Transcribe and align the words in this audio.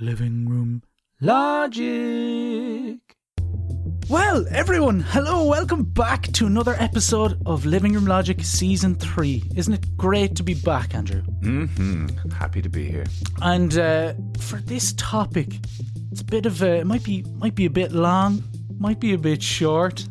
Living 0.00 0.48
Room 0.48 0.82
Logic. 1.20 2.98
Well, 4.08 4.46
everyone, 4.50 5.00
hello, 5.00 5.44
welcome 5.44 5.82
back 5.84 6.22
to 6.34 6.46
another 6.46 6.74
episode 6.78 7.40
of 7.44 7.66
Living 7.66 7.92
Room 7.92 8.06
Logic 8.06 8.42
Season 8.42 8.94
3. 8.94 9.42
Isn't 9.54 9.74
it 9.74 9.96
great 9.98 10.34
to 10.36 10.42
be 10.42 10.54
back, 10.54 10.94
Andrew? 10.94 11.22
Mm-hmm. 11.40 12.30
Happy 12.30 12.62
to 12.62 12.68
be 12.70 12.86
here. 12.90 13.04
And 13.42 13.76
uh, 13.76 14.14
for 14.40 14.60
this 14.60 14.94
topic, 14.94 15.48
it's 16.10 16.22
a 16.22 16.24
bit 16.24 16.46
of 16.46 16.62
a, 16.62 16.78
it 16.78 16.86
might 16.86 17.04
be, 17.04 17.24
might 17.36 17.54
be 17.54 17.66
a 17.66 17.70
bit 17.70 17.92
long, 17.92 18.42
might 18.78 19.00
be 19.00 19.12
a 19.12 19.18
bit 19.18 19.42
short. 19.42 20.06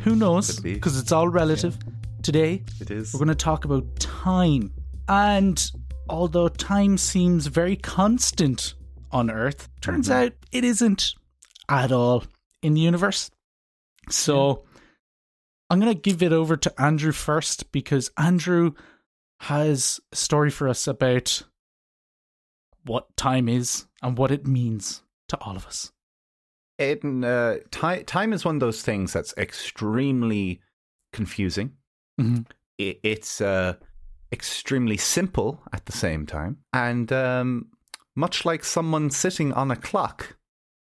Who 0.00 0.16
knows? 0.16 0.58
Because 0.58 0.98
it's 0.98 1.12
all 1.12 1.28
relative. 1.28 1.76
Today, 2.22 2.64
It 2.80 2.90
is. 2.90 3.14
we're 3.14 3.18
going 3.18 3.28
to 3.28 3.34
talk 3.36 3.64
about 3.64 3.84
time. 4.00 4.72
And 5.08 5.70
although 6.08 6.48
time 6.48 6.98
seems 6.98 7.46
very 7.46 7.76
constant 7.76 8.74
on 9.10 9.30
Earth, 9.30 9.68
turns 9.80 10.10
out 10.10 10.32
it 10.52 10.64
isn't 10.64 11.14
at 11.68 11.92
all 11.92 12.24
in 12.62 12.74
the 12.74 12.80
universe. 12.80 13.30
So 14.10 14.64
I'm 15.70 15.80
going 15.80 15.92
to 15.94 16.00
give 16.00 16.22
it 16.22 16.32
over 16.32 16.56
to 16.56 16.80
Andrew 16.80 17.12
first 17.12 17.70
because 17.72 18.10
Andrew 18.16 18.72
has 19.40 20.00
a 20.12 20.16
story 20.16 20.50
for 20.50 20.68
us 20.68 20.86
about 20.86 21.42
what 22.84 23.14
time 23.16 23.48
is 23.48 23.86
and 24.02 24.16
what 24.16 24.30
it 24.30 24.46
means 24.46 25.02
to 25.28 25.38
all 25.40 25.56
of 25.56 25.66
us. 25.66 25.92
It, 26.78 27.04
uh, 27.04 27.56
time, 27.70 28.04
time 28.04 28.32
is 28.32 28.44
one 28.44 28.56
of 28.56 28.60
those 28.60 28.82
things 28.82 29.12
that's 29.12 29.34
extremely 29.36 30.60
confusing. 31.12 31.72
Mhm. 32.20 32.46
It, 32.78 33.00
it's 33.02 33.40
uh, 33.40 33.74
extremely 34.32 34.96
simple 34.96 35.60
at 35.72 35.86
the 35.86 35.92
same 35.92 36.24
time. 36.24 36.58
And 36.72 37.12
um, 37.12 37.66
much 38.18 38.44
like 38.44 38.64
someone 38.64 39.10
sitting 39.10 39.52
on 39.52 39.70
a 39.70 39.76
clock, 39.76 40.36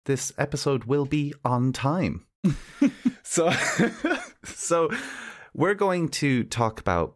this 0.06 0.34
episode 0.38 0.84
will 0.84 1.06
be 1.06 1.34
on 1.46 1.72
time. 1.72 2.26
so, 3.24 3.50
so 4.44 4.90
we're 5.54 5.74
going 5.74 6.10
to 6.10 6.44
talk 6.44 6.82
about 6.82 7.16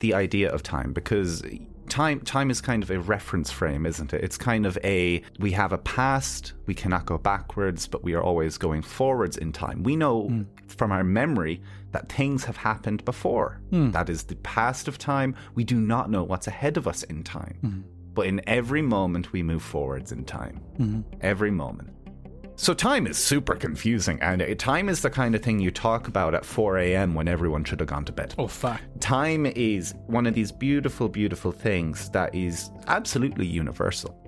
the 0.00 0.12
idea 0.12 0.50
of 0.50 0.64
time 0.64 0.92
because 0.92 1.44
time 1.88 2.18
time 2.22 2.50
is 2.50 2.60
kind 2.60 2.82
of 2.82 2.90
a 2.90 2.98
reference 2.98 3.52
frame 3.52 3.86
isn't 3.86 4.12
it? 4.12 4.24
It's 4.24 4.36
kind 4.36 4.66
of 4.66 4.76
a 4.82 5.22
we 5.38 5.52
have 5.52 5.72
a 5.72 5.78
past 5.78 6.54
we 6.66 6.74
cannot 6.74 7.06
go 7.06 7.16
backwards 7.16 7.86
but 7.86 8.02
we 8.02 8.14
are 8.14 8.22
always 8.22 8.58
going 8.58 8.82
forwards 8.82 9.36
in 9.36 9.52
time. 9.52 9.84
We 9.84 9.94
know 9.94 10.22
hmm. 10.22 10.42
from 10.66 10.90
our 10.90 11.04
memory 11.04 11.62
that 11.92 12.10
things 12.10 12.44
have 12.44 12.56
happened 12.56 13.04
before. 13.04 13.60
Hmm. 13.70 13.92
That 13.92 14.10
is 14.10 14.24
the 14.24 14.34
past 14.36 14.88
of 14.88 14.98
time. 14.98 15.36
We 15.54 15.62
do 15.62 15.76
not 15.76 16.10
know 16.10 16.24
what's 16.24 16.48
ahead 16.48 16.76
of 16.76 16.88
us 16.88 17.04
in 17.04 17.22
time 17.22 17.58
hmm. 17.60 17.80
But 18.14 18.26
in 18.26 18.40
every 18.46 18.82
moment 18.82 19.32
we 19.32 19.42
move 19.42 19.62
forwards 19.62 20.12
in 20.12 20.24
time 20.24 20.60
mm-hmm. 20.78 21.00
every 21.20 21.50
moment 21.50 21.88
so 22.54 22.74
time 22.74 23.06
is 23.06 23.16
super 23.16 23.54
confusing 23.54 24.20
and 24.20 24.58
time 24.58 24.88
is 24.88 25.00
the 25.00 25.10
kind 25.10 25.34
of 25.34 25.42
thing 25.42 25.58
you 25.58 25.70
talk 25.70 26.06
about 26.06 26.34
at 26.34 26.44
4 26.44 26.78
a.m 26.78 27.14
when 27.14 27.26
everyone 27.26 27.64
should 27.64 27.80
have 27.80 27.88
gone 27.88 28.04
to 28.04 28.12
bed 28.12 28.34
Oh, 28.38 28.46
fuck. 28.46 28.80
time 29.00 29.46
is 29.46 29.94
one 30.06 30.26
of 30.26 30.34
these 30.34 30.52
beautiful, 30.52 31.08
beautiful 31.08 31.50
things 31.50 32.10
that 32.10 32.34
is 32.34 32.70
absolutely 32.88 33.46
universal. 33.46 34.18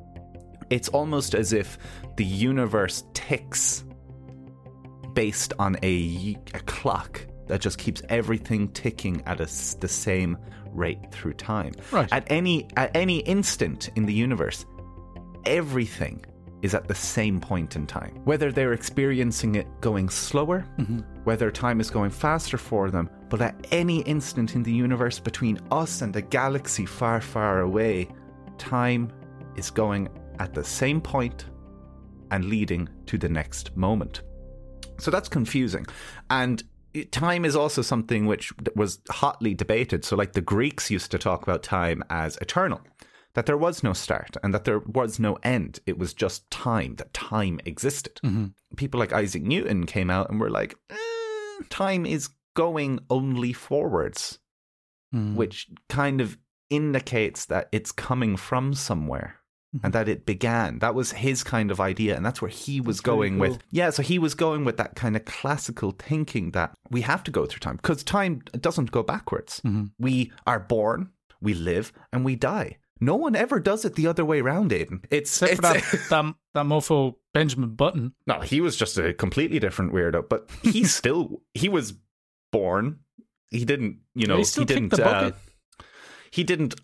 It's 0.71 0.89
almost 0.89 1.35
as 1.35 1.53
if 1.53 1.79
the 2.17 2.25
universe 2.25 3.05
ticks 3.13 3.85
based 5.13 5.53
on 5.59 5.77
a, 5.83 6.37
a 6.55 6.61
clock 6.61 7.25
that 7.47 7.61
just 7.61 7.79
keeps 7.79 8.03
everything 8.09 8.69
ticking 8.69 9.23
at 9.27 9.41
a 9.41 9.45
the 9.81 9.89
same 9.89 10.39
rate 10.75 11.13
through 11.13 11.35
time. 11.35 11.73
Right. 11.91 12.09
At 12.13 12.25
any 12.31 12.69
at 12.77 12.95
any 12.95 13.19
instant 13.21 13.91
in 13.97 14.07
the 14.07 14.13
universe, 14.13 14.67
everything 15.47 16.25
is 16.63 16.75
at 16.75 16.89
the 16.89 16.95
same 16.95 17.41
point 17.41 17.77
in 17.77 17.87
time. 17.87 18.19
Whether 18.25 18.51
they're 18.51 18.73
experiencing 18.73 19.55
it 19.55 19.67
going 19.83 20.09
slower, 20.09 20.67
mm-hmm. 20.79 21.01
whether 21.25 21.51
time 21.51 21.79
is 21.79 21.91
going 21.91 22.11
faster 22.11 22.57
for 22.57 22.91
them, 22.91 23.11
but 23.29 23.43
at 23.43 23.67
any 23.71 24.01
instant 24.03 24.55
in 24.55 24.63
the 24.63 24.73
universe 24.73 25.19
between 25.19 25.59
us 25.71 26.01
and 26.01 26.17
a 26.17 26.23
galaxy 26.23 26.87
far, 26.87 27.21
far 27.21 27.61
away, 27.61 28.09
time 28.57 29.13
is 29.57 29.71
going 29.71 30.09
at 30.39 30.55
the 30.55 30.65
same 30.65 31.03
point 31.03 31.45
and 32.31 32.47
leading 32.47 32.89
to 33.07 33.19
the 33.19 33.29
next 33.29 33.77
moment. 33.77 34.23
So 34.99 35.11
that's 35.11 35.29
confusing. 35.29 35.87
And 36.31 36.63
time 37.11 37.45
is 37.45 37.57
also 37.57 37.83
something 37.83 38.27
which 38.27 38.53
was 38.75 39.01
hotly 39.11 39.55
debated. 39.55 40.05
So, 40.05 40.17
like 40.17 40.33
the 40.33 40.41
Greeks 40.41 40.91
used 40.91 41.11
to 41.11 41.19
talk 41.19 41.43
about 41.43 41.63
time 41.63 42.03
as 42.11 42.37
eternal, 42.41 42.81
that 43.35 43.47
there 43.47 43.57
was 43.57 43.83
no 43.83 43.93
start 43.93 44.37
and 44.43 44.55
that 44.55 44.65
there 44.65 44.79
was 44.79 45.19
no 45.19 45.35
end. 45.43 45.81
It 45.87 45.99
was 45.99 46.15
just 46.15 46.49
time, 46.51 46.97
that 46.97 47.13
time 47.13 47.61
existed. 47.65 48.21
People 48.77 49.01
like 49.01 49.13
Isaac 49.13 49.43
Newton 49.43 49.87
came 49.87 50.09
out 50.11 50.31
and 50.31 50.39
were 50.41 50.51
like, 50.51 50.77
"Eh, 50.91 50.97
time 51.69 52.07
is 52.07 52.31
going 52.55 53.01
only 53.11 53.53
forwards, 53.53 54.39
Mm. 55.15 55.35
which 55.35 55.69
kind 55.89 56.21
of 56.21 56.39
indicates 56.71 57.45
that 57.47 57.69
it's 57.71 57.93
coming 57.93 58.37
from 58.37 58.75
somewhere. 58.75 59.37
And 59.83 59.93
that 59.93 60.09
it 60.09 60.25
began. 60.27 60.79
That 60.79 60.95
was 60.95 61.13
his 61.13 61.43
kind 61.43 61.71
of 61.71 61.81
idea, 61.81 62.17
and 62.17 62.25
that's 62.25 62.41
where 62.41 62.51
he 62.51 62.81
was 62.81 62.99
That's 62.99 63.07
going 63.07 63.39
with. 63.39 63.59
Yeah, 63.71 63.91
so 63.91 64.03
he 64.03 64.19
was 64.19 64.35
going 64.35 64.65
with 64.65 64.77
that 64.77 64.95
kind 64.95 65.17
of 65.17 65.25
classical 65.25 65.91
thinking 65.93 66.53
that 66.53 66.73
we 66.91 67.01
have 67.01 67.25
to 67.25 67.31
go 67.31 67.47
through 67.47 67.61
time 67.61 67.77
because 67.77 68.05
time 68.05 68.43
doesn't 68.61 68.93
go 68.93 69.03
backwards. 69.03 69.61
Mm-hmm. 69.65 69.85
We 69.99 70.33
are 70.47 70.61
born, 70.61 71.11
we 71.41 71.55
live, 71.55 71.93
and 72.13 72.25
we 72.25 72.37
die. 72.37 72.79
No 73.01 73.17
one 73.17 73.35
ever 73.35 73.59
does 73.59 73.85
it 73.85 73.97
the 73.97 74.07
other 74.07 74.25
way 74.25 74.41
around, 74.41 74.71
Aiden. 74.71 75.05
It's, 75.11 75.43
Except 75.43 75.57
for 75.57 75.63
that, 75.63 76.09
that, 76.11 76.35
that 76.55 76.65
mofo 76.67 77.17
Benjamin 77.33 77.75
Button. 77.75 78.15
no, 78.27 78.41
he 78.41 78.61
was 78.61 78.77
just 78.77 78.97
a 78.97 79.13
completely 79.13 79.59
different 79.59 79.93
weirdo, 79.93 80.29
but 80.29 80.49
he 80.63 80.85
still 80.99 81.43
he 81.53 81.69
was 81.69 81.95
born. 82.53 83.01
He 83.51 83.65
didn't, 83.65 83.99
you 84.15 84.27
know, 84.27 84.39
he 84.39 84.45
still 84.45 84.65
kicked 84.65 84.91
didn't. 84.91 85.01
uh, 85.01 85.33
he 86.31 86.45
didn't 86.45 86.75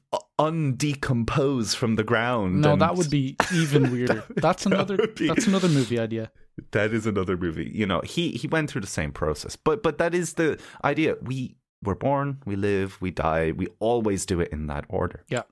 undecompose 0.40 1.74
from 1.74 1.96
the 1.96 2.04
ground. 2.04 2.60
No, 2.60 2.72
and- 2.72 2.82
that 2.82 2.94
would 2.96 3.10
be 3.10 3.36
even 3.54 3.90
weirder. 3.92 4.24
That's 4.36 4.66
another. 4.66 4.96
would 4.96 5.14
be- 5.14 5.28
That's 5.28 5.46
another 5.46 5.68
movie 5.68 5.98
idea. 5.98 6.30
that 6.72 6.92
is 6.92 7.06
another 7.06 7.36
movie. 7.36 7.70
You 7.74 7.86
know, 7.86 8.00
he 8.04 8.32
he 8.32 8.46
went 8.48 8.70
through 8.70 8.80
the 8.82 8.86
same 8.86 9.12
process, 9.12 9.56
but 9.56 9.82
but 9.82 9.98
that 9.98 10.14
is 10.14 10.34
the 10.34 10.58
idea. 10.84 11.16
We 11.22 11.56
were 11.82 11.94
born, 11.94 12.38
we 12.44 12.56
live, 12.56 12.98
we 13.00 13.10
die. 13.10 13.52
We 13.52 13.68
always 13.78 14.26
do 14.26 14.40
it 14.40 14.48
in 14.52 14.66
that 14.66 14.84
order. 14.88 15.24
Yeah. 15.28 15.42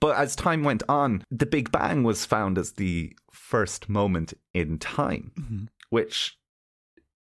But 0.00 0.16
as 0.16 0.36
time 0.36 0.62
went 0.64 0.82
on, 0.88 1.24
the 1.30 1.46
Big 1.46 1.72
Bang 1.72 2.02
was 2.04 2.24
found 2.24 2.56
as 2.58 2.72
the 2.72 3.12
first 3.32 3.88
moment 3.88 4.34
in 4.54 4.78
time, 4.78 5.32
Mm-hmm. 5.38 5.64
which 5.90 6.36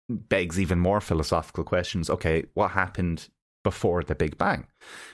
begs 0.08 0.58
even 0.58 0.78
more 0.78 1.00
philosophical 1.00 1.64
questions. 1.64 2.08
Okay, 2.10 2.44
what 2.54 2.70
happened 2.72 3.28
before 3.62 4.02
the 4.02 4.14
Big 4.14 4.38
Bang? 4.38 4.66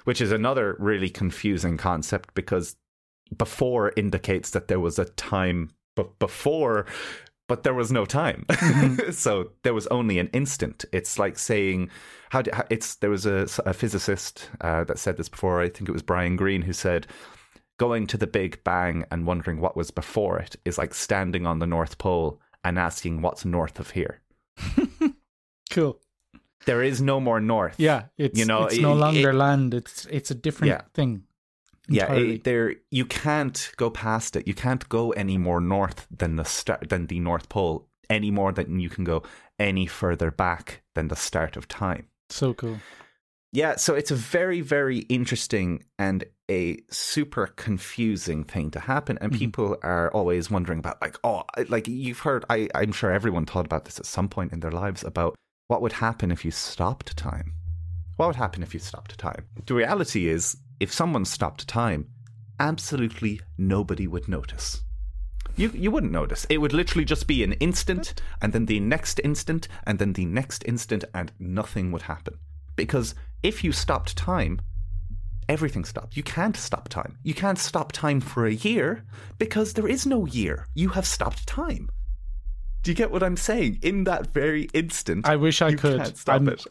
Which 0.05 0.21
is 0.21 0.33
another 0.33 0.77
really 0.79 1.09
confusing 1.09 1.77
concept 1.77 2.35
because 2.35 2.77
before 3.37 3.93
indicates 3.97 4.51
that 4.51 4.69
there 4.69 4.81
was 4.81 4.99
a 4.99 5.05
time 5.05 5.71
b- 5.97 6.05
before, 6.19 6.87
but 7.47 7.63
there 7.63 7.75
was 7.75 7.93
no 7.93 8.05
time. 8.05 8.47
so 9.11 9.51
there 9.63 9.75
was 9.75 9.87
only 9.89 10.19
an 10.19 10.29
instant. 10.29 10.85
It's 10.93 11.19
like 11.19 11.39
saying, 11.39 11.91
how, 12.31 12.43
do, 12.43 12.51
how 12.53 12.65
it's 12.71 12.97
there 12.97 13.11
was 13.11 13.27
a, 13.27 13.47
a 13.67 13.75
physicist 13.75 14.51
uh, 14.61 14.85
that 14.85 14.99
said 14.99 15.17
this 15.17 15.29
before. 15.29 15.61
I 15.61 15.69
think 15.69 15.89
it 15.89 15.93
was 15.93 16.03
Brian 16.03 16.37
Greene 16.37 16.63
who 16.63 16.73
said. 16.73 17.07
Going 17.79 18.09
to 18.09 18.17
the 18.17 18.27
Big 18.27 18.65
Bang 18.65 19.05
and 19.09 19.25
wondering 19.25 19.61
what 19.61 19.77
was 19.77 19.93
before 19.93 20.41
it 20.41 20.57
is 20.65 20.79
like 20.79 20.93
standing 20.93 21.47
on 21.47 21.61
the 21.61 21.67
North 21.67 21.97
Pole 21.97 22.41
and 22.65 22.77
asking 22.77 23.23
what's 23.23 23.45
north 23.45 23.79
of 23.79 23.93
here. 23.93 24.21
Cool. 25.71 26.01
There 26.69 26.83
is 26.91 27.01
no 27.01 27.19
more 27.21 27.41
north. 27.41 27.75
Yeah, 27.79 28.01
it's 28.17 28.39
You 28.39 28.45
know, 28.47 28.67
it's 28.67 28.79
no 28.79 28.95
longer 28.95 29.31
it- 29.31 29.35
land. 29.45 29.75
It's 29.75 30.07
it's 30.11 30.31
a 30.31 30.35
different 30.47 30.71
Yeah. 30.75 30.83
thing. 30.95 31.25
yeah. 31.89 32.13
It, 32.13 32.45
there, 32.45 32.75
you 32.91 33.05
can't 33.07 33.59
go 33.77 33.89
past 33.91 34.37
it. 34.37 34.47
You 34.47 34.55
can't 34.55 34.85
go 34.89 35.11
any 35.25 35.39
more 35.39 35.61
north 35.61 36.07
than 36.21 36.37
the 36.37 36.45
start 36.45 36.89
than 36.91 37.07
the 37.07 37.21
North 37.21 37.49
Pole 37.49 37.89
any 38.11 38.31
more 38.31 38.53
than 38.53 38.81
you 38.81 38.91
can 38.91 39.05
go 39.05 39.23
any 39.59 39.87
further 39.87 40.31
back 40.31 40.83
than 40.95 41.09
the 41.09 41.17
start 41.17 41.57
of 41.57 41.67
time. 41.69 42.05
so 42.31 42.55
cool. 42.55 42.79
Yeah, 43.53 43.77
so 43.77 43.95
it's 43.95 44.11
a 44.11 44.15
very, 44.39 44.61
very 44.61 44.99
interesting 45.09 45.85
and 45.99 46.25
a 46.51 46.77
super 46.91 47.47
confusing 47.57 48.45
thing 48.45 48.71
to 48.73 48.81
happen 48.81 49.17
and 49.21 49.33
Mm-hmm. 49.33 49.39
people 49.39 49.77
are 49.83 50.11
always 50.13 50.51
wondering 50.51 50.79
about 50.81 51.01
like 51.01 51.17
oh 51.25 51.43
like 51.69 51.87
you've 51.89 52.21
heard 52.29 52.45
I 52.51 52.69
I'm 52.75 52.93
sure 52.93 53.11
everyone 53.11 53.47
thought 53.47 53.67
about 53.67 53.85
this 53.87 53.99
at 53.99 54.07
some 54.07 54.29
point 54.29 54.53
in 54.53 54.61
their 54.61 54.73
lives 54.85 55.03
about 55.05 55.35
what 55.69 55.83
would 55.83 55.93
happen 55.93 56.31
if 56.31 56.45
you 56.45 56.51
stopped 56.51 57.17
time. 57.17 57.53
What 58.17 58.27
would 58.29 58.37
happen 58.37 58.63
if 58.63 58.73
you 58.73 58.81
stopped 58.81 59.17
time? 59.19 59.45
The 59.67 59.75
reality 59.75 60.27
is 60.27 60.57
if 60.81 60.93
someone 60.93 61.27
stopped 61.27 61.69
time, 61.69 62.09
absolutely 62.59 63.41
nobody 63.59 64.07
would 64.07 64.29
notice. 64.29 64.83
You 65.57 65.71
you 65.75 65.91
wouldn't 65.91 66.13
notice. 66.13 66.47
It 66.49 66.59
would 66.59 66.73
literally 66.73 67.05
just 67.05 67.27
be 67.27 67.45
an 67.45 67.53
instant 67.55 68.15
and 68.41 68.53
then 68.53 68.65
the 68.65 68.81
next 68.81 69.21
instant 69.23 69.69
and 69.87 69.99
then 69.99 70.15
the 70.15 70.25
next 70.25 70.65
instant 70.67 71.05
and 71.15 71.33
nothing 71.39 71.93
would 71.93 72.03
happen. 72.03 72.39
Because 72.75 73.15
if 73.43 73.63
you 73.63 73.73
stopped 73.73 74.17
time, 74.17 74.61
everything 75.51 75.85
stopped. 75.85 76.17
You 76.17 76.23
can't 76.23 76.57
stop 76.57 76.89
time. 76.89 77.19
You 77.23 77.35
can't 77.35 77.59
stop 77.59 77.93
time 77.93 78.21
for 78.21 78.47
a 78.47 78.55
year 78.55 79.05
because 79.39 79.75
there 79.75 79.89
is 79.89 80.07
no 80.07 80.25
year. 80.27 80.67
You 80.75 80.91
have 80.91 81.07
stopped 81.07 81.47
time. 81.47 81.91
Do 82.89 82.93
you 82.93 82.97
get 82.97 83.11
what 83.11 83.23
I'm 83.23 83.37
saying? 83.37 83.81
In 83.83 84.05
that 84.05 84.29
very 84.29 84.63
instant, 84.73 85.29
I 85.29 85.37
wish 85.37 85.61
I 85.61 85.75
could. 85.75 86.17
Stop 86.17 86.33
I'm- 86.33 86.49
it. 86.49 86.65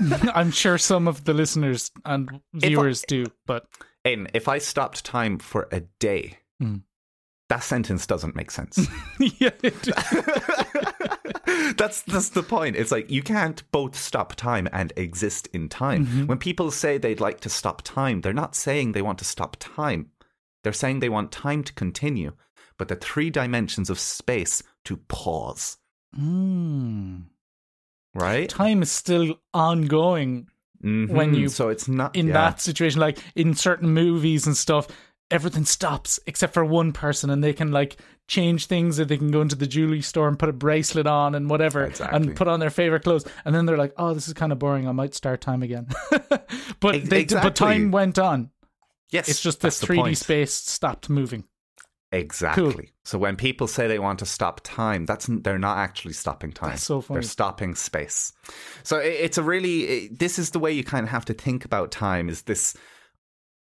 I'm 0.34 0.50
sure 0.50 0.78
some 0.78 1.06
of 1.06 1.24
the 1.24 1.34
listeners 1.34 1.90
and 2.06 2.40
viewers 2.54 3.02
do, 3.06 3.26
but 3.46 3.66
Aiden, 4.06 4.30
if 4.32 4.48
I 4.48 4.56
stopped 4.56 5.04
time 5.04 5.38
for 5.38 5.68
a 5.70 5.80
day, 5.98 6.38
Mm. 6.62 6.80
that 7.50 7.62
sentence 7.62 8.06
doesn't 8.06 8.34
make 8.34 8.50
sense. 8.50 8.78
yeah, 9.18 9.50
it- 9.62 9.82
that's 11.76 12.00
that's 12.04 12.30
the 12.30 12.42
point. 12.42 12.74
It's 12.76 12.90
like 12.90 13.10
you 13.10 13.22
can't 13.22 13.62
both 13.70 13.96
stop 13.96 14.34
time 14.36 14.66
and 14.72 14.94
exist 14.96 15.46
in 15.52 15.68
time. 15.68 16.06
Mm-hmm. 16.06 16.26
When 16.26 16.38
people 16.38 16.70
say 16.70 16.96
they'd 16.96 17.20
like 17.20 17.40
to 17.40 17.50
stop 17.50 17.82
time, 17.82 18.22
they're 18.22 18.32
not 18.32 18.54
saying 18.54 18.92
they 18.92 19.02
want 19.02 19.18
to 19.18 19.26
stop 19.26 19.58
time. 19.60 20.08
They're 20.64 20.72
saying 20.72 21.00
they 21.00 21.10
want 21.10 21.32
time 21.32 21.64
to 21.64 21.72
continue, 21.74 22.32
but 22.78 22.88
the 22.88 22.96
three 22.96 23.28
dimensions 23.28 23.90
of 23.90 23.98
space 24.00 24.62
to 24.84 24.96
pause. 24.96 25.76
Mm. 26.18 27.24
Right? 28.14 28.48
time 28.48 28.82
is 28.82 28.90
still 28.90 29.36
ongoing 29.54 30.48
when 30.82 31.06
Mhm. 31.08 31.36
you- 31.38 31.48
so 31.48 31.68
it's 31.68 31.86
not 31.86 32.16
in 32.16 32.28
yeah. 32.28 32.32
that 32.32 32.60
situation. 32.60 33.00
Like 33.00 33.18
in 33.36 33.54
certain 33.54 33.90
movies 33.90 34.46
and 34.46 34.56
stuff, 34.56 34.88
everything 35.30 35.64
stops 35.64 36.18
except 36.26 36.52
for 36.54 36.64
one 36.64 36.90
person, 36.92 37.30
and 37.30 37.44
they 37.44 37.52
can 37.52 37.70
like 37.70 37.96
change 38.26 38.66
things. 38.66 38.98
Or 38.98 39.04
they 39.04 39.16
can 39.18 39.30
go 39.30 39.42
into 39.42 39.54
the 39.54 39.66
jewelry 39.68 40.00
store 40.02 40.26
and 40.26 40.36
put 40.38 40.48
a 40.48 40.52
bracelet 40.52 41.06
on 41.06 41.34
and 41.36 41.48
whatever, 41.48 41.84
Exactly. 41.84 42.16
and 42.16 42.34
put 42.36 42.48
on 42.48 42.58
their 42.58 42.70
favorite 42.70 43.04
clothes. 43.04 43.24
And 43.44 43.54
then 43.54 43.66
they're 43.66 43.76
like, 43.76 43.92
"Oh, 43.96 44.12
this 44.14 44.26
is 44.26 44.34
kind 44.34 44.50
of 44.50 44.58
boring. 44.58 44.88
I 44.88 44.92
might 44.92 45.14
start 45.14 45.40
time 45.40 45.62
again." 45.62 45.86
but 46.80 46.94
Ex- 46.96 47.08
they, 47.08 47.20
exactly. 47.20 47.50
but 47.50 47.54
time 47.56 47.90
went 47.92 48.18
on. 48.18 48.50
Yes, 49.10 49.28
It's 49.28 49.40
just 49.42 49.60
this 49.60 49.78
the 49.80 49.86
3D 49.86 50.00
point. 50.02 50.18
space 50.18 50.52
stopped 50.54 51.08
moving. 51.10 51.44
Exactly. 52.12 52.92
So 53.04 53.18
when 53.18 53.36
people 53.36 53.68
say 53.68 53.86
they 53.86 54.00
want 54.00 54.18
to 54.18 54.26
stop 54.26 54.60
time, 54.64 55.06
that's 55.06 55.26
they're 55.26 55.58
not 55.58 55.78
actually 55.78 56.14
stopping 56.14 56.52
time. 56.52 56.70
That's 56.70 56.82
so 56.82 57.00
funny. 57.00 57.16
They're 57.16 57.28
stopping 57.28 57.74
space. 57.74 58.32
So 58.82 58.98
it, 58.98 59.12
it's 59.12 59.38
a 59.38 59.42
really 59.42 59.82
it, 59.82 60.18
this 60.18 60.38
is 60.38 60.50
the 60.50 60.58
way 60.58 60.72
you 60.72 60.82
kind 60.82 61.04
of 61.04 61.10
have 61.10 61.24
to 61.26 61.34
think 61.34 61.64
about 61.64 61.92
time 61.92 62.28
is 62.28 62.42
this 62.42 62.76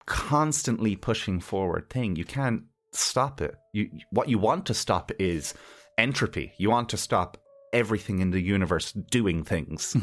constantly 0.05 0.95
pushing 0.95 1.41
forward 1.41 1.89
thing. 1.89 2.15
You 2.15 2.23
can't 2.23 2.63
stop 2.93 3.41
it. 3.41 3.55
You 3.73 3.89
what 4.11 4.29
you 4.29 4.39
want 4.39 4.65
to 4.67 4.73
stop 4.73 5.11
is 5.19 5.53
entropy. 5.97 6.53
You 6.57 6.69
want 6.69 6.87
to 6.89 6.97
stop 6.97 7.37
everything 7.73 8.19
in 8.19 8.31
the 8.31 8.41
universe 8.41 8.93
doing 8.93 9.43
things. 9.43 9.95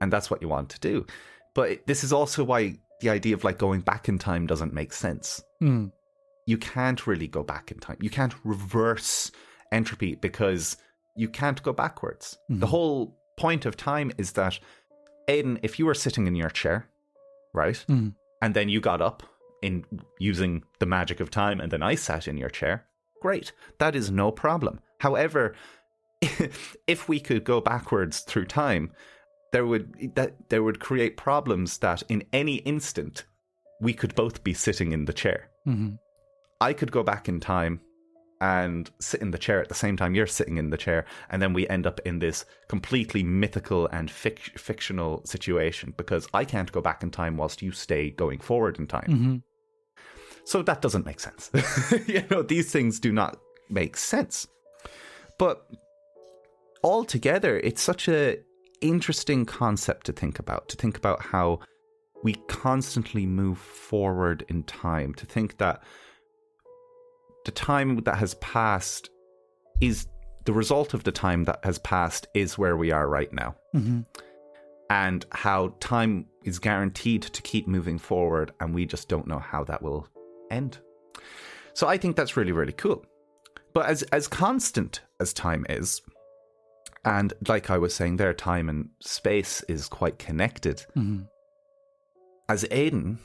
And 0.00 0.12
that's 0.12 0.30
what 0.30 0.40
you 0.40 0.48
want 0.48 0.70
to 0.70 0.80
do. 0.80 1.06
But 1.54 1.86
this 1.86 2.04
is 2.04 2.12
also 2.12 2.42
why 2.42 2.78
the 3.02 3.10
idea 3.10 3.34
of 3.34 3.44
like 3.44 3.58
going 3.58 3.80
back 3.80 4.08
in 4.08 4.18
time 4.18 4.46
doesn't 4.46 4.72
make 4.72 4.92
sense 4.92 5.42
Hmm. 5.60 5.86
You 6.46 6.58
can't 6.58 7.06
really 7.06 7.28
go 7.28 7.42
back 7.42 7.70
in 7.70 7.78
time. 7.78 7.96
You 8.00 8.10
can't 8.10 8.34
reverse 8.44 9.30
entropy 9.70 10.14
because 10.16 10.76
you 11.16 11.28
can't 11.28 11.62
go 11.62 11.72
backwards. 11.72 12.38
The 12.48 12.66
whole 12.66 13.16
point 13.36 13.64
of 13.66 13.76
time 13.76 14.10
is 14.18 14.32
that, 14.32 14.58
Aiden, 15.28 15.58
if 15.62 15.78
you 15.78 15.86
were 15.86 15.94
sitting 15.94 16.26
in 16.26 16.34
your 16.34 16.50
chair, 16.50 16.88
right, 17.54 17.84
Mhm. 17.88 18.14
and 18.40 18.54
then 18.54 18.68
you 18.68 18.80
got 18.80 19.00
up 19.00 19.22
in 19.62 19.84
using 20.18 20.64
the 20.80 20.86
magic 20.86 21.20
of 21.20 21.30
time, 21.30 21.60
and 21.60 21.70
then 21.70 21.82
I 21.82 21.94
sat 21.94 22.26
in 22.26 22.36
your 22.36 22.48
chair, 22.50 22.86
great. 23.20 23.52
That 23.78 23.94
is 23.94 24.10
no 24.10 24.32
problem. 24.32 24.80
However, 24.98 25.54
if 26.86 27.08
we 27.08 27.20
could 27.20 27.44
go 27.44 27.60
backwards 27.60 28.20
through 28.20 28.46
time, 28.46 28.92
there 29.52 29.66
would 29.66 30.14
that 30.16 30.48
there 30.48 30.62
would 30.62 30.80
create 30.80 31.16
problems 31.16 31.78
that 31.78 32.02
in 32.08 32.24
any 32.32 32.56
instant 32.56 33.24
we 33.80 33.92
could 33.92 34.14
both 34.14 34.42
be 34.44 34.54
sitting 34.54 34.92
in 34.92 35.04
the 35.04 35.12
chair. 35.12 35.50
Mhm. 35.66 35.98
I 36.62 36.72
could 36.72 36.92
go 36.92 37.02
back 37.02 37.28
in 37.28 37.40
time 37.40 37.80
and 38.40 38.90
sit 39.00 39.20
in 39.20 39.30
the 39.30 39.38
chair 39.38 39.60
at 39.60 39.68
the 39.68 39.74
same 39.74 39.96
time 39.96 40.14
you're 40.14 40.26
sitting 40.26 40.56
in 40.58 40.70
the 40.70 40.76
chair, 40.76 41.04
and 41.30 41.40
then 41.40 41.52
we 41.52 41.68
end 41.68 41.86
up 41.86 42.00
in 42.04 42.18
this 42.18 42.44
completely 42.68 43.22
mythical 43.22 43.86
and 43.88 44.08
fic- 44.08 44.58
fictional 44.58 45.22
situation 45.24 45.94
because 45.96 46.26
I 46.34 46.44
can't 46.44 46.70
go 46.72 46.80
back 46.80 47.02
in 47.02 47.10
time 47.10 47.36
whilst 47.36 47.62
you 47.62 47.72
stay 47.72 48.10
going 48.10 48.40
forward 48.40 48.78
in 48.78 48.86
time. 48.86 49.08
Mhm. 49.08 49.42
So 50.44 50.62
that 50.62 50.82
doesn't 50.82 51.06
make 51.06 51.20
sense. 51.20 51.50
you 52.06 52.24
know, 52.30 52.42
these 52.42 52.70
things 52.72 52.98
do 52.98 53.12
not 53.12 53.38
make 53.70 53.96
sense. 53.96 54.48
But 55.38 55.64
altogether, 56.82 57.58
it's 57.58 57.82
such 57.82 58.08
a 58.08 58.38
interesting 58.80 59.46
concept 59.46 60.06
to 60.06 60.12
think 60.12 60.38
about. 60.40 60.68
To 60.70 60.76
think 60.76 60.96
about 60.96 61.22
how 61.22 61.60
we 62.24 62.34
constantly 62.48 63.26
move 63.26 63.58
forward 63.58 64.44
in 64.48 64.64
time. 64.64 65.14
To 65.14 65.26
think 65.26 65.58
that 65.58 65.82
the 67.44 67.50
time 67.50 67.98
that 68.04 68.16
has 68.18 68.34
passed 68.34 69.10
is 69.80 70.06
the 70.44 70.52
result 70.52 70.94
of 70.94 71.04
the 71.04 71.12
time 71.12 71.44
that 71.44 71.60
has 71.64 71.78
passed 71.80 72.26
is 72.34 72.58
where 72.58 72.76
we 72.76 72.90
are 72.90 73.08
right 73.08 73.32
now 73.32 73.54
Mhm. 73.74 74.04
and 74.90 75.24
how 75.32 75.74
time 75.80 76.26
is 76.44 76.58
guaranteed 76.58 77.22
to 77.22 77.42
keep 77.42 77.66
moving 77.68 77.98
forward, 77.98 78.52
and 78.60 78.74
we 78.74 78.84
just 78.86 79.08
don't 79.08 79.26
know 79.26 79.38
how 79.38 79.62
that 79.64 79.82
will 79.82 80.06
end. 80.50 80.78
So 81.74 81.86
I 81.88 81.96
think 81.96 82.16
that's 82.16 82.36
really, 82.36 82.52
really 82.52 82.72
cool. 82.72 83.04
But 83.72 83.86
as 83.86 84.02
as 84.04 84.28
constant 84.28 85.00
as 85.20 85.32
time 85.32 85.64
is, 85.70 86.02
and 87.04 87.32
like 87.48 87.70
I 87.70 87.78
was 87.78 87.94
saying 87.94 88.16
there, 88.16 88.34
time 88.34 88.68
and 88.68 88.90
space 89.00 89.62
is 89.62 89.88
quite 89.88 90.18
connected. 90.18 90.84
Mhm. 90.96 91.28
As 92.48 92.64
Aiden 92.64 93.18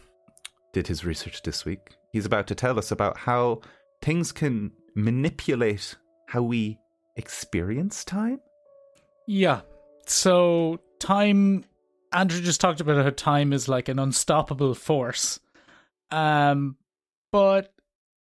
did 0.71 0.87
his 0.87 1.03
research 1.03 1.41
this 1.41 1.65
week, 1.65 1.95
he's 2.13 2.25
about 2.25 2.47
to 2.47 2.55
tell 2.55 2.77
us 2.79 2.91
about 2.91 3.17
how 3.17 3.61
things 4.01 4.31
can 4.31 4.71
manipulate 4.95 5.95
how 6.27 6.41
we 6.41 6.79
experience 7.15 8.03
time. 8.03 8.39
Yeah. 9.27 9.61
So 10.05 10.79
time 10.99 11.65
Andrew 12.13 12.41
just 12.41 12.61
talked 12.61 12.79
about 12.79 13.03
how 13.03 13.09
time 13.11 13.53
is 13.53 13.67
like 13.67 13.89
an 13.89 13.99
unstoppable 13.99 14.73
force. 14.73 15.39
Um 16.11 16.77
but 17.31 17.73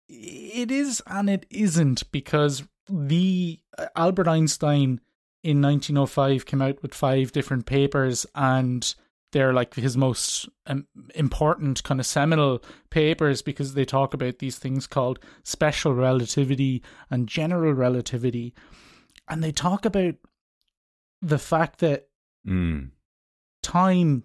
it 0.10 0.72
is 0.72 1.02
and 1.06 1.30
it 1.30 1.46
isn't 1.50 2.10
because 2.12 2.64
the 2.90 3.60
uh, 3.78 3.88
Albert 3.96 4.28
Einstein 4.28 5.02
in 5.44 5.62
1905 5.62 6.46
came 6.46 6.62
out 6.62 6.82
with 6.82 6.94
five 6.94 7.32
different 7.32 7.66
papers 7.66 8.26
and 8.34 8.96
they're 9.32 9.54
like 9.54 9.76
his 9.76 9.98
most 9.98 10.48
um, 10.68 10.88
important 11.16 11.84
kind 11.84 12.00
of 12.00 12.06
seminal 12.06 12.64
papers 12.90 13.42
because 13.42 13.74
they 13.74 13.86
talk 13.86 14.14
about 14.14 14.40
these 14.40 14.58
things 14.58 14.88
called 14.88 15.20
special 15.44 15.94
relativity 15.94 16.82
and 17.10 17.28
general 17.28 17.74
relativity 17.74 18.54
and 19.28 19.44
they 19.44 19.52
talk 19.52 19.86
about 19.86 20.16
the 21.22 21.40
fact 21.40 21.80
that 21.80 22.08
Mm. 22.48 22.92
time 23.62 24.24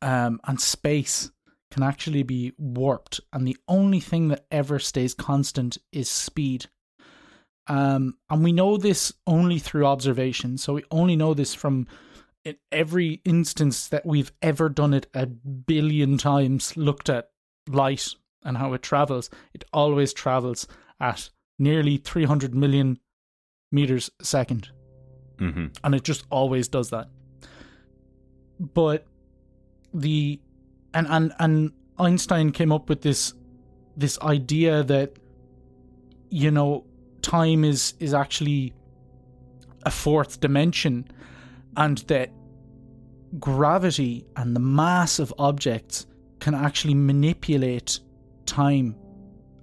um, 0.00 0.38
and 0.44 0.60
space 0.60 1.32
can 1.72 1.82
actually 1.82 2.22
be 2.22 2.52
warped, 2.56 3.20
and 3.32 3.48
the 3.48 3.56
only 3.66 3.98
thing 3.98 4.28
that 4.28 4.46
ever 4.52 4.78
stays 4.78 5.14
constant 5.14 5.78
is 5.90 6.08
speed. 6.08 6.66
Um, 7.66 8.18
and 8.30 8.44
we 8.44 8.52
know 8.52 8.76
this 8.76 9.12
only 9.26 9.58
through 9.58 9.86
observation. 9.86 10.58
So 10.58 10.74
we 10.74 10.84
only 10.92 11.16
know 11.16 11.34
this 11.34 11.54
from 11.54 11.88
in 12.44 12.56
every 12.70 13.20
instance 13.24 13.88
that 13.88 14.04
we've 14.04 14.32
ever 14.42 14.68
done 14.68 14.94
it 14.94 15.06
a 15.14 15.26
billion 15.26 16.18
times, 16.18 16.76
looked 16.76 17.08
at 17.08 17.30
light 17.68 18.08
and 18.42 18.58
how 18.58 18.72
it 18.74 18.82
travels. 18.82 19.30
It 19.54 19.64
always 19.72 20.12
travels 20.12 20.66
at 21.00 21.30
nearly 21.58 21.96
300 21.96 22.54
million 22.54 22.98
meters 23.72 24.10
a 24.20 24.24
second 24.24 24.70
hmm 25.38 25.66
and 25.82 25.94
it 25.94 26.04
just 26.04 26.24
always 26.30 26.68
does 26.68 26.90
that. 26.90 27.08
But 28.60 29.06
the 29.92 30.40
and 30.92 31.06
and 31.08 31.32
and 31.38 31.72
Einstein 31.98 32.52
came 32.52 32.72
up 32.72 32.88
with 32.88 33.02
this 33.02 33.34
this 33.96 34.18
idea 34.20 34.82
that 34.84 35.12
you 36.30 36.50
know 36.50 36.84
time 37.22 37.64
is 37.64 37.94
is 38.00 38.14
actually 38.14 38.72
a 39.84 39.90
fourth 39.90 40.40
dimension 40.40 41.06
and 41.76 41.98
that 41.98 42.30
gravity 43.38 44.26
and 44.36 44.54
the 44.54 44.60
mass 44.60 45.18
of 45.18 45.32
objects 45.38 46.06
can 46.40 46.54
actually 46.54 46.94
manipulate 46.94 48.00
time 48.46 48.94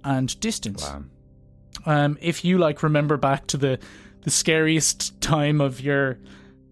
and 0.04 0.38
distance. 0.40 0.82
Wow. 0.82 1.04
Um, 1.86 2.18
if 2.20 2.44
you 2.44 2.58
like 2.58 2.82
remember 2.82 3.16
back 3.16 3.46
to 3.48 3.56
the 3.56 3.78
the 4.22 4.30
scariest 4.30 5.20
time 5.20 5.60
of 5.60 5.80
your 5.80 6.18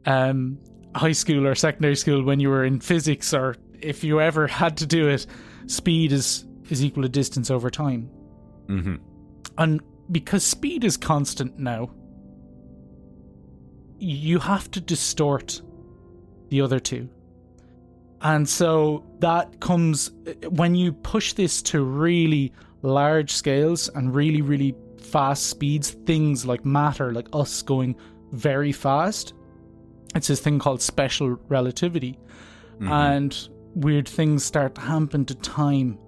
um, 0.06 0.58
high 0.94 1.12
school 1.12 1.46
or 1.46 1.54
secondary 1.54 1.96
school 1.96 2.22
when 2.22 2.38
you 2.38 2.48
were 2.48 2.64
in 2.64 2.80
physics, 2.80 3.34
or 3.34 3.56
if 3.80 4.04
you 4.04 4.20
ever 4.20 4.46
had 4.46 4.76
to 4.78 4.86
do 4.86 5.08
it, 5.08 5.26
speed 5.66 6.12
is 6.12 6.44
is 6.68 6.84
equal 6.84 7.02
to 7.02 7.08
distance 7.08 7.50
over 7.50 7.70
time. 7.70 8.02
hmm 8.66 8.96
And 9.58 9.80
because 10.10 10.44
speed 10.44 10.84
is 10.84 10.96
constant 10.96 11.58
now, 11.58 11.90
you 14.00 14.38
have 14.38 14.70
to 14.72 14.80
distort 14.80 15.60
the 16.48 16.60
other 16.60 16.80
two. 16.80 17.08
And 18.22 18.48
so 18.48 19.04
that 19.20 19.60
comes 19.60 20.10
when 20.48 20.74
you 20.74 20.92
push 20.92 21.32
this 21.34 21.62
to 21.62 21.82
really 21.82 22.52
large 22.82 23.32
scales 23.32 23.88
and 23.94 24.14
really, 24.14 24.42
really 24.42 24.74
fast 24.98 25.46
speeds, 25.46 25.90
things 25.90 26.44
like 26.44 26.64
matter, 26.64 27.12
like 27.12 27.28
us 27.32 27.62
going 27.62 27.96
very 28.32 28.72
fast. 28.72 29.34
It's 30.14 30.28
this 30.28 30.40
thing 30.40 30.58
called 30.58 30.82
special 30.82 31.38
relativity. 31.48 32.18
Mm-hmm. 32.74 32.92
And 32.92 33.48
weird 33.74 34.08
things 34.08 34.44
start 34.44 34.74
to 34.74 34.80
happen 34.80 35.24
to 35.26 35.34
time 35.36 35.98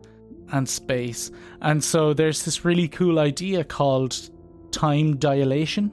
and 0.53 0.69
space. 0.69 1.31
And 1.61 1.83
so 1.83 2.13
there's 2.13 2.45
this 2.45 2.65
really 2.65 2.89
cool 2.89 3.19
idea 3.19 3.65
called 3.65 4.31
time 4.71 5.17
dilation. 5.17 5.93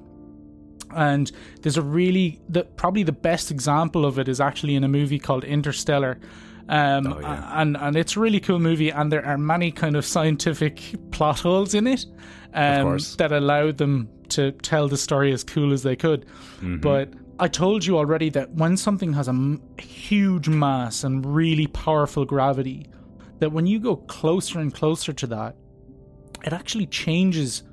And 0.96 1.32
there's 1.62 1.78
a 1.78 1.82
really 1.82 2.40
the 2.50 2.64
probably 2.64 3.04
the 3.04 3.12
best 3.12 3.52
example 3.52 4.06
of 4.06 4.18
it 4.20 4.28
is 4.28 4.40
actually 4.42 4.76
in 4.76 4.84
a 4.84 4.88
movie 4.88 5.20
called 5.20 5.44
Interstellar. 5.44 6.20
Um, 6.68 7.08
Oh, 7.08 7.20
yeah. 7.20 7.62
and 7.62 7.78
and 7.78 7.96
it's 7.96 8.16
a 8.16 8.20
really 8.20 8.40
cool 8.40 8.60
movie, 8.60 8.90
and 8.92 9.12
there 9.12 9.26
are 9.26 9.38
many 9.38 9.72
kind 9.72 9.96
of 9.96 10.06
scientific 10.06 10.82
plot 11.12 11.40
holes 11.40 11.74
in 11.74 11.88
it 11.88 12.06
um, 12.54 12.98
that 13.18 13.32
allowed 13.32 13.78
them 13.78 14.08
to 14.30 14.52
tell 14.52 14.88
the 14.88 14.98
story 14.98 15.32
as 15.34 15.44
cool 15.44 15.74
as 15.74 15.82
they 15.84 15.96
could. 15.96 16.26
Mm-hmm. 16.58 16.78
But 16.78 17.14
I 17.40 17.48
told 17.48 17.86
you 17.86 17.98
already 17.98 18.30
that 18.32 18.52
when 18.52 18.78
something 18.78 19.14
has 19.14 19.28
a 19.28 19.32
m- 19.32 19.62
huge 19.80 20.48
mass 20.48 21.04
and 21.04 21.26
really 21.26 21.66
powerful 21.68 22.26
gravity, 22.26 22.86
that 23.40 23.52
when 23.52 23.66
you 23.66 23.80
go 23.80 23.96
closer 23.96 24.60
and 24.60 24.72
closer 24.74 25.12
to 25.14 25.28
that, 25.28 25.56
it 26.46 26.54
actually 26.54 26.86
changes 26.86 27.64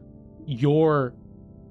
your 0.47 1.13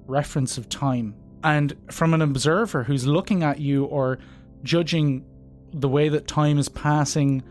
reference 0.06 0.58
of 0.58 0.68
time. 0.68 1.14
And 1.46 1.76
from 1.92 2.12
an 2.12 2.22
observer 2.22 2.82
who's 2.82 3.06
looking 3.06 3.44
at 3.44 3.60
you 3.60 3.84
or 3.84 4.18
judging 4.64 5.24
the 5.72 5.88
way 5.88 6.08
that 6.08 6.26
time 6.26 6.58
is 6.58 6.68
passing 6.68 7.44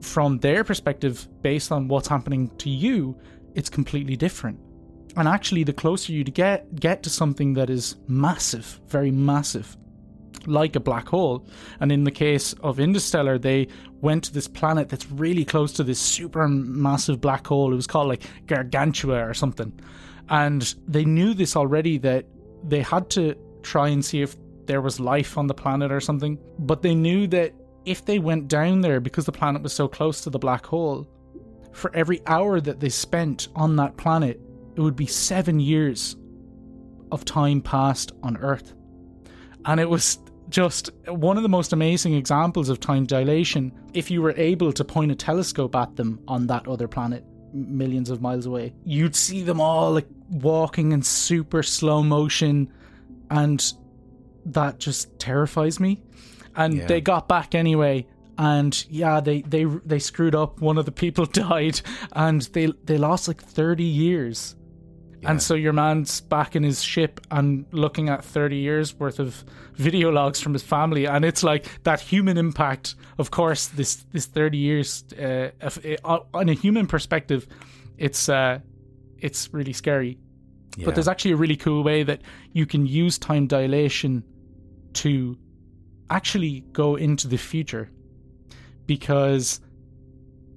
from 0.00 0.38
their 0.38 0.62
perspective 0.62 1.26
based 1.42 1.72
on 1.72 1.88
what's 1.88 2.06
happening 2.06 2.48
to 2.58 2.70
you, 2.70 3.20
it's 3.56 3.68
completely 3.68 4.14
different. 4.14 4.60
And 5.16 5.26
actually 5.26 5.64
the 5.64 5.72
closer 5.72 6.12
you 6.12 6.22
get 6.22 6.76
get 6.76 7.02
to 7.02 7.10
something 7.10 7.54
that 7.54 7.70
is 7.70 7.96
massive, 8.06 8.80
very 8.86 9.10
massive, 9.10 9.76
like 10.46 10.76
a 10.76 10.80
black 10.80 11.08
hole. 11.08 11.44
And 11.80 11.90
in 11.90 12.04
the 12.04 12.12
case 12.12 12.52
of 12.62 12.78
Interstellar, 12.78 13.36
they 13.36 13.66
went 14.00 14.22
to 14.24 14.32
this 14.32 14.46
planet 14.46 14.90
that's 14.90 15.10
really 15.10 15.44
close 15.44 15.72
to 15.72 15.82
this 15.82 15.98
super 15.98 16.46
massive 16.46 17.20
black 17.20 17.48
hole. 17.48 17.72
It 17.72 17.76
was 17.76 17.88
called 17.88 18.06
like 18.06 18.22
Gargantua 18.46 19.28
or 19.28 19.34
something. 19.34 19.72
And 20.28 20.72
they 20.86 21.04
knew 21.04 21.34
this 21.34 21.56
already 21.56 21.98
that 21.98 22.26
they 22.68 22.82
had 22.82 23.10
to 23.10 23.34
try 23.62 23.88
and 23.88 24.04
see 24.04 24.22
if 24.22 24.36
there 24.66 24.80
was 24.80 24.98
life 25.00 25.38
on 25.38 25.46
the 25.46 25.54
planet 25.54 25.92
or 25.92 26.00
something. 26.00 26.38
But 26.58 26.82
they 26.82 26.94
knew 26.94 27.26
that 27.28 27.54
if 27.84 28.04
they 28.04 28.18
went 28.18 28.48
down 28.48 28.80
there 28.80 29.00
because 29.00 29.26
the 29.26 29.32
planet 29.32 29.62
was 29.62 29.72
so 29.72 29.88
close 29.88 30.22
to 30.22 30.30
the 30.30 30.38
black 30.38 30.66
hole, 30.66 31.08
for 31.72 31.94
every 31.94 32.22
hour 32.26 32.60
that 32.60 32.80
they 32.80 32.88
spent 32.88 33.48
on 33.54 33.76
that 33.76 33.96
planet, 33.96 34.40
it 34.74 34.80
would 34.80 34.96
be 34.96 35.06
seven 35.06 35.60
years 35.60 36.16
of 37.12 37.24
time 37.24 37.60
passed 37.60 38.12
on 38.22 38.36
Earth. 38.38 38.74
And 39.64 39.78
it 39.78 39.88
was 39.88 40.18
just 40.48 40.90
one 41.06 41.36
of 41.36 41.42
the 41.42 41.48
most 41.48 41.72
amazing 41.72 42.14
examples 42.14 42.68
of 42.68 42.80
time 42.80 43.04
dilation 43.04 43.72
if 43.94 44.10
you 44.10 44.22
were 44.22 44.34
able 44.36 44.72
to 44.72 44.84
point 44.84 45.10
a 45.10 45.14
telescope 45.14 45.74
at 45.74 45.96
them 45.96 46.20
on 46.28 46.46
that 46.46 46.66
other 46.68 46.86
planet 46.86 47.24
millions 47.52 48.10
of 48.10 48.20
miles 48.20 48.46
away 48.46 48.72
you'd 48.84 49.16
see 49.16 49.42
them 49.42 49.60
all 49.60 49.92
like 49.92 50.06
walking 50.30 50.92
in 50.92 51.02
super 51.02 51.62
slow 51.62 52.02
motion 52.02 52.72
and 53.30 53.72
that 54.46 54.78
just 54.78 55.18
terrifies 55.18 55.80
me. 55.80 56.02
And 56.54 56.74
Yeah. 56.74 56.86
they 56.86 57.00
got 57.00 57.28
back 57.28 57.54
anyway 57.54 58.06
and 58.38 58.84
yeah 58.90 59.18
they 59.20 59.40
they 59.42 59.64
they 59.64 59.98
screwed 59.98 60.34
up. 60.34 60.60
One 60.60 60.78
of 60.78 60.84
the 60.84 60.92
people 60.92 61.24
died 61.48 61.80
and 62.12 62.42
they 62.52 62.72
they 62.84 62.98
lost 62.98 63.28
like 63.28 63.42
30 63.42 63.84
years. 63.84 64.54
And 65.24 65.42
so 65.42 65.54
your 65.54 65.72
man's 65.72 66.20
back 66.20 66.54
in 66.54 66.62
his 66.62 66.82
ship 66.84 67.20
and 67.32 67.64
looking 67.72 68.08
at 68.08 68.24
30 68.24 68.58
years 68.58 68.94
worth 68.94 69.18
of 69.18 69.44
video 69.74 70.12
logs 70.12 70.40
from 70.40 70.52
his 70.52 70.62
family 70.62 71.06
and 71.06 71.24
it's 71.24 71.42
like 71.42 71.66
that 71.82 72.00
human 72.00 72.36
impact. 72.38 72.94
Of 73.18 73.30
course 73.32 73.66
this 73.68 74.04
this 74.12 74.26
30 74.26 74.56
years 74.58 75.04
uh, 75.18 75.50
uh, 76.04 76.18
on 76.32 76.48
a 76.48 76.52
human 76.54 76.86
perspective 76.86 77.48
it's 77.98 78.28
uh 78.28 78.60
it's 79.20 79.52
really 79.52 79.72
scary. 79.72 80.18
But 80.84 80.94
there's 80.94 81.08
actually 81.08 81.32
a 81.32 81.36
really 81.36 81.56
cool 81.56 81.82
way 81.82 82.02
that 82.02 82.20
you 82.52 82.66
can 82.66 82.86
use 82.86 83.18
time 83.18 83.46
dilation 83.46 84.22
to 84.94 85.38
actually 86.10 86.60
go 86.72 86.96
into 86.96 87.28
the 87.28 87.38
future 87.38 87.90
because 88.86 89.60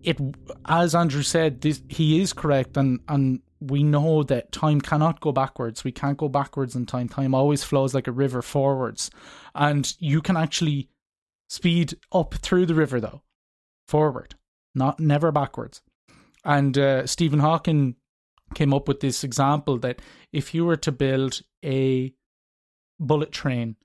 it 0.03 0.17
as 0.65 0.93
andrew 0.93 1.23
said 1.23 1.61
this, 1.61 1.81
he 1.87 2.21
is 2.21 2.33
correct 2.33 2.77
and 2.77 2.99
and 3.07 3.41
we 3.61 3.83
know 3.83 4.23
that 4.23 4.51
time 4.53 4.79
cannot 4.79 5.19
go 5.19 5.33
backwards. 5.33 5.83
We 5.83 5.91
can't 5.91 6.17
go 6.17 6.29
backwards 6.29 6.75
in 6.75 6.85
time. 6.85 7.09
Time 7.09 7.35
always 7.35 7.61
flows 7.61 7.93
like 7.93 8.07
a 8.07 8.11
river 8.13 8.41
forwards. 8.41 9.11
And 9.53 9.93
you 9.99 10.21
can 10.21 10.37
actually 10.37 10.87
speed 11.49 11.95
up 12.13 12.35
through 12.35 12.65
the 12.67 12.75
river 12.75 13.01
though 13.01 13.21
forward 13.87 14.35
not 14.75 14.99
never 14.99 15.31
backwards. 15.31 15.81
And 16.45 16.77
uh, 16.77 17.05
stephen 17.05 17.39
hawking 17.39 17.95
came 18.55 18.73
up 18.73 18.87
with 18.87 18.99
this 18.99 19.23
example 19.23 19.77
that 19.77 20.01
if 20.31 20.53
you 20.53 20.65
were 20.65 20.77
to 20.77 20.91
build 20.91 21.41
a 21.63 22.13
bullet 22.99 23.31
train 23.31 23.75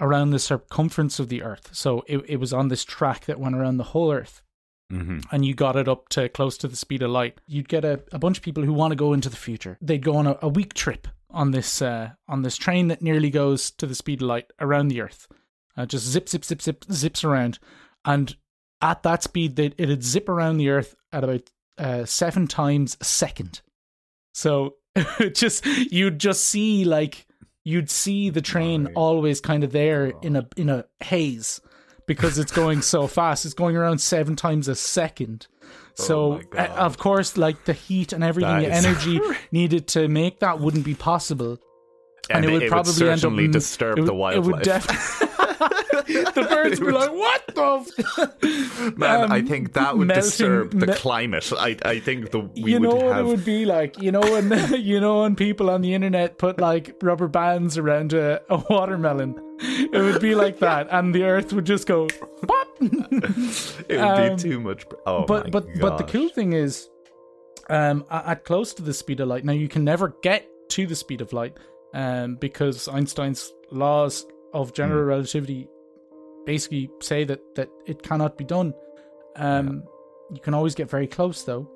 around 0.00 0.30
the 0.30 0.38
circumference 0.38 1.18
of 1.18 1.28
the 1.28 1.42
earth 1.42 1.70
so 1.72 2.04
it, 2.06 2.18
it 2.28 2.36
was 2.36 2.52
on 2.52 2.68
this 2.68 2.84
track 2.84 3.24
that 3.26 3.40
went 3.40 3.54
around 3.54 3.76
the 3.76 3.84
whole 3.84 4.12
earth 4.12 4.42
hmm 4.90 5.18
and 5.30 5.44
you 5.44 5.54
got 5.54 5.76
it 5.76 5.88
up 5.88 6.08
to 6.08 6.28
close 6.28 6.56
to 6.58 6.68
the 6.68 6.76
speed 6.76 7.02
of 7.02 7.10
light, 7.10 7.38
you'd 7.46 7.68
get 7.68 7.84
a, 7.84 8.00
a 8.12 8.18
bunch 8.18 8.38
of 8.38 8.42
people 8.42 8.62
who 8.64 8.72
want 8.72 8.92
to 8.92 8.96
go 8.96 9.12
into 9.12 9.28
the 9.28 9.36
future. 9.36 9.76
They'd 9.82 10.02
go 10.02 10.16
on 10.16 10.26
a, 10.26 10.38
a 10.40 10.48
week 10.48 10.72
trip 10.72 11.06
on 11.30 11.50
this 11.50 11.82
uh, 11.82 12.12
on 12.26 12.42
this 12.42 12.56
train 12.56 12.88
that 12.88 13.02
nearly 13.02 13.30
goes 13.30 13.70
to 13.72 13.86
the 13.86 13.94
speed 13.94 14.22
of 14.22 14.28
light 14.28 14.50
around 14.60 14.88
the 14.88 15.02
Earth, 15.02 15.28
uh, 15.76 15.86
just 15.86 16.06
zip 16.06 16.28
zip 16.28 16.44
zip 16.44 16.62
zip 16.62 16.84
zips 16.90 17.24
around, 17.24 17.58
and 18.04 18.36
at 18.80 19.02
that 19.02 19.22
speed, 19.22 19.56
they, 19.56 19.72
it'd 19.76 20.04
zip 20.04 20.28
around 20.28 20.56
the 20.56 20.70
Earth 20.70 20.94
at 21.12 21.24
about 21.24 21.50
uh, 21.76 22.04
seven 22.04 22.46
times 22.46 22.96
a 23.00 23.04
second. 23.04 23.60
So 24.38 24.74
just 25.32 25.66
you'd 25.66 26.18
just 26.20 26.44
see 26.44 26.84
like 26.84 27.26
you'd 27.64 27.90
see 27.90 28.30
the 28.30 28.40
train 28.40 28.84
Right. 28.84 28.94
always 28.94 29.40
kind 29.40 29.64
of 29.64 29.72
there 29.72 30.12
in 30.22 30.36
a 30.36 30.46
in 30.56 30.68
a 30.70 30.84
haze 31.00 31.60
because 32.06 32.38
it's 32.38 32.52
going 32.52 32.82
so 32.82 33.06
fast. 33.18 33.44
It's 33.44 33.54
going 33.54 33.76
around 33.76 33.98
seven 34.00 34.36
times 34.36 34.68
a 34.68 34.74
second. 34.76 35.46
So 35.94 36.40
Oh 36.54 36.56
uh, 36.58 36.66
of 36.76 36.96
course, 36.98 37.36
like 37.36 37.64
the 37.64 37.72
heat 37.72 38.12
and 38.12 38.22
everything, 38.22 38.60
the 38.60 38.70
energy 38.72 39.20
needed 39.52 39.88
to 39.88 40.06
make 40.06 40.38
that 40.40 40.60
wouldn't 40.60 40.84
be 40.84 40.94
possible. 40.94 41.58
And, 42.30 42.44
it 42.44 42.52
would 42.52 42.68
probably 42.68 43.08
end 43.08 43.24
up 43.24 43.52
disturb 43.52 43.98
it 43.98 44.02
would- 44.02 44.08
the 44.08 44.14
wildlife. 44.14 44.46
It 44.46 44.52
would 44.52 44.62
def- 44.62 45.27
the 46.34 46.46
birds 46.48 46.80
would 46.80 46.86
be 46.86 46.92
like, 46.92 47.10
"What 47.12 47.46
the?" 47.54 47.92
F-? 48.18 48.96
Man, 48.96 49.30
I 49.32 49.40
Um, 49.40 49.46
think 49.46 49.72
that 49.74 49.96
would 49.96 50.08
melting- 50.08 50.22
disturb 50.24 50.70
the 50.78 50.86
me- 50.88 50.94
climate. 50.94 51.50
I, 51.58 51.76
I 51.84 52.00
think 52.00 52.30
the 52.30 52.40
we 52.40 52.72
you 52.72 52.80
know 52.80 52.90
would 52.94 53.02
what 53.02 53.16
have. 53.16 53.26
it 53.26 53.28
would 53.28 53.44
be 53.44 53.64
like. 53.64 54.00
You 54.00 54.12
know 54.12 54.20
when 54.20 54.52
you 54.80 55.00
know 55.00 55.22
when 55.22 55.36
people 55.36 55.70
on 55.70 55.80
the 55.82 55.94
internet 55.94 56.38
put 56.38 56.60
like 56.60 56.94
rubber 57.02 57.28
bands 57.28 57.76
around 57.78 58.12
a, 58.12 58.40
a 58.50 58.58
watermelon. 58.70 59.34
It 59.60 59.90
would 60.00 60.20
be 60.22 60.34
like 60.36 60.60
that, 60.60 60.86
and 60.92 61.12
the 61.14 61.24
Earth 61.24 61.52
would 61.52 61.66
just 61.66 61.86
go. 61.86 62.06
Pop! 62.46 62.68
it 62.80 63.88
would 63.88 64.00
um, 64.00 64.36
be 64.36 64.42
too 64.42 64.60
much. 64.60 64.86
Oh 65.06 65.24
but 65.26 65.50
but 65.50 65.66
but 65.80 65.98
the 65.98 66.04
cool 66.04 66.28
thing 66.28 66.52
is 66.52 66.88
um 67.70 68.04
at 68.10 68.44
close 68.44 68.72
to 68.74 68.82
the 68.82 68.94
speed 68.94 69.20
of 69.20 69.28
light 69.28 69.44
now 69.44 69.52
you 69.52 69.68
can 69.68 69.84
never 69.84 70.14
get 70.22 70.46
to 70.70 70.86
the 70.86 70.94
speed 70.96 71.20
of 71.20 71.32
light 71.34 71.56
um 71.92 72.36
because 72.36 72.88
einstein's 72.88 73.52
laws 73.70 74.24
of 74.52 74.72
general 74.72 75.02
Hmm. 75.02 75.08
relativity 75.08 75.68
basically 76.46 76.90
say 77.00 77.24
that 77.24 77.40
that 77.56 77.68
it 77.86 78.02
cannot 78.02 78.36
be 78.38 78.44
done 78.44 78.72
um 79.36 79.82
you 80.32 80.40
can 80.40 80.54
always 80.54 80.74
get 80.74 80.88
very 80.88 81.06
close 81.06 81.42
though 81.44 81.68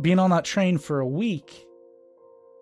being 0.00 0.18
on 0.18 0.30
that 0.30 0.44
train 0.44 0.76
for 0.78 1.00
a 1.00 1.06
week 1.06 1.66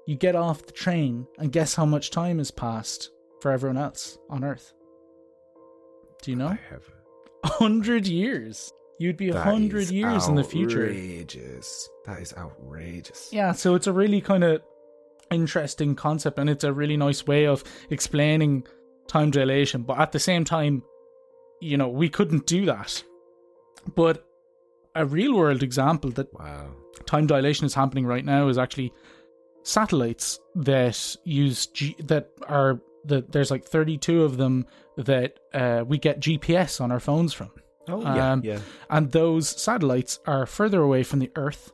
you 0.06 0.16
get 0.16 0.34
off 0.37 0.66
the 0.66 0.72
train 0.72 1.26
and 1.38 1.50
guess 1.52 1.75
how 1.75 1.87
much 1.87 2.11
time 2.11 2.38
has 2.38 2.50
passed 2.50 3.11
for 3.40 3.50
everyone 3.50 3.78
else 3.78 4.18
on 4.28 4.44
earth 4.44 4.75
do 6.22 6.30
you 6.30 6.37
know 6.37 6.49
I 6.49 6.58
have. 6.70 6.84
100 7.58 8.06
years. 8.06 8.72
You'd 9.00 9.16
be 9.16 9.30
a 9.30 9.40
hundred 9.40 9.90
years 9.90 10.28
in 10.28 10.37
the 10.37 10.44
future. 10.44 10.84
Outrageous. 10.84 11.88
That 12.06 12.20
is 12.20 12.32
outrageous. 12.37 13.30
Yeah, 13.32 13.50
so 13.50 13.75
it's 13.75 13.88
a 13.88 13.92
really 13.92 14.20
kind 14.20 14.44
of 14.44 14.62
interesting 15.32 15.96
concept, 15.96 16.38
and 16.38 16.49
it's 16.49 16.62
a 16.62 16.72
really 16.72 16.96
nice 16.96 17.26
way 17.26 17.46
of 17.49 17.64
explaining 17.90 18.64
time 19.12 19.31
dilation. 19.31 19.83
But 19.83 19.99
at 19.99 20.12
the 20.12 20.19
same 20.19 20.45
time, 20.45 20.83
you 21.61 21.76
know, 21.76 21.88
we 21.88 22.09
couldn't 22.09 22.47
do 22.47 22.66
that. 22.66 23.02
But 23.95 24.25
a 24.95 25.04
real 25.07 25.35
world 25.35 25.62
example 25.62 26.11
that 26.12 26.33
Wow. 26.35 26.71
time 27.07 27.26
dilation 27.26 27.66
is 27.66 27.75
happening 27.75 28.07
right 28.07 28.25
now 28.25 28.49
is 28.49 28.59
actually 28.59 28.92
satellites 29.64 30.38
that 30.54 31.16
use 31.25 31.66
G- 31.66 31.97
that 32.04 32.31
are 32.49 32.81
that 33.04 33.33
there's 33.33 33.50
like 33.50 33.64
32 33.64 34.23
of 34.23 34.37
them 34.37 34.64
that 34.97 35.38
uh, 35.54 35.85
we 35.87 35.99
get 35.99 36.21
GPS 36.21 36.81
on 36.81 36.92
our 36.92 37.00
phones 37.00 37.33
from. 37.33 37.50
Oh 37.88 38.00
yeah, 38.02 38.33
Um, 38.33 38.42
yeah. 38.45 38.61
And 38.90 39.11
those 39.11 39.49
satellites 39.49 40.21
are 40.26 40.47
further 40.47 40.81
away 40.83 41.02
from 41.02 41.19
the 41.19 41.31
Earth 41.35 41.73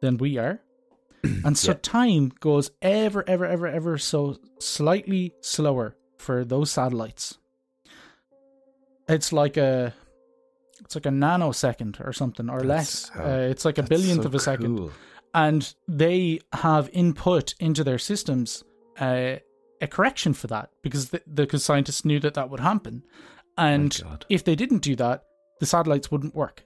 than 0.00 0.16
we 0.18 0.38
are. 0.38 0.60
and 1.44 1.58
so 1.58 1.72
Yeah. 1.72 1.78
time 1.82 2.32
goes 2.38 2.70
ever, 2.80 3.24
ever, 3.26 3.44
ever, 3.44 3.66
ever 3.66 3.98
so 3.98 4.36
slightly 4.60 5.32
slower 5.40 5.96
for 6.18 6.44
those 6.44 6.70
satellites. 6.70 7.38
It's 9.08 9.32
like 9.32 9.56
a 9.56 9.94
it's 10.80 10.94
like 10.94 11.06
a 11.06 11.10
nanosecond 11.10 12.06
or 12.06 12.12
something 12.12 12.48
or 12.48 12.60
less. 12.60 13.08
That's, 13.08 13.16
uh, 13.18 13.22
Uh, 13.22 13.50
it's 13.50 13.64
like 13.64 13.78
a 13.78 13.82
billionth 13.82 14.22
so 14.22 14.28
of 14.28 14.34
a 14.34 14.40
second. 14.40 14.76
cool. 14.76 14.92
And 15.34 15.74
they 15.86 16.40
have 16.52 16.88
input 16.92 17.54
into 17.58 17.84
their 17.84 17.98
systems 17.98 18.64
uh, 18.98 19.36
a 19.80 19.86
correction 19.86 20.32
for 20.34 20.46
that 20.48 20.70
because 20.82 21.10
the, 21.10 21.22
because 21.32 21.64
scientists 21.64 22.04
knew 22.04 22.20
that 22.20 22.34
that 22.34 22.50
would 22.50 22.60
happen. 22.60 23.04
And 23.56 24.00
if 24.28 24.44
they 24.44 24.54
didn't 24.54 24.82
do 24.82 24.96
that, 24.96 25.24
the 25.60 25.66
satellites 25.66 26.10
wouldn't 26.10 26.34
work 26.34 26.64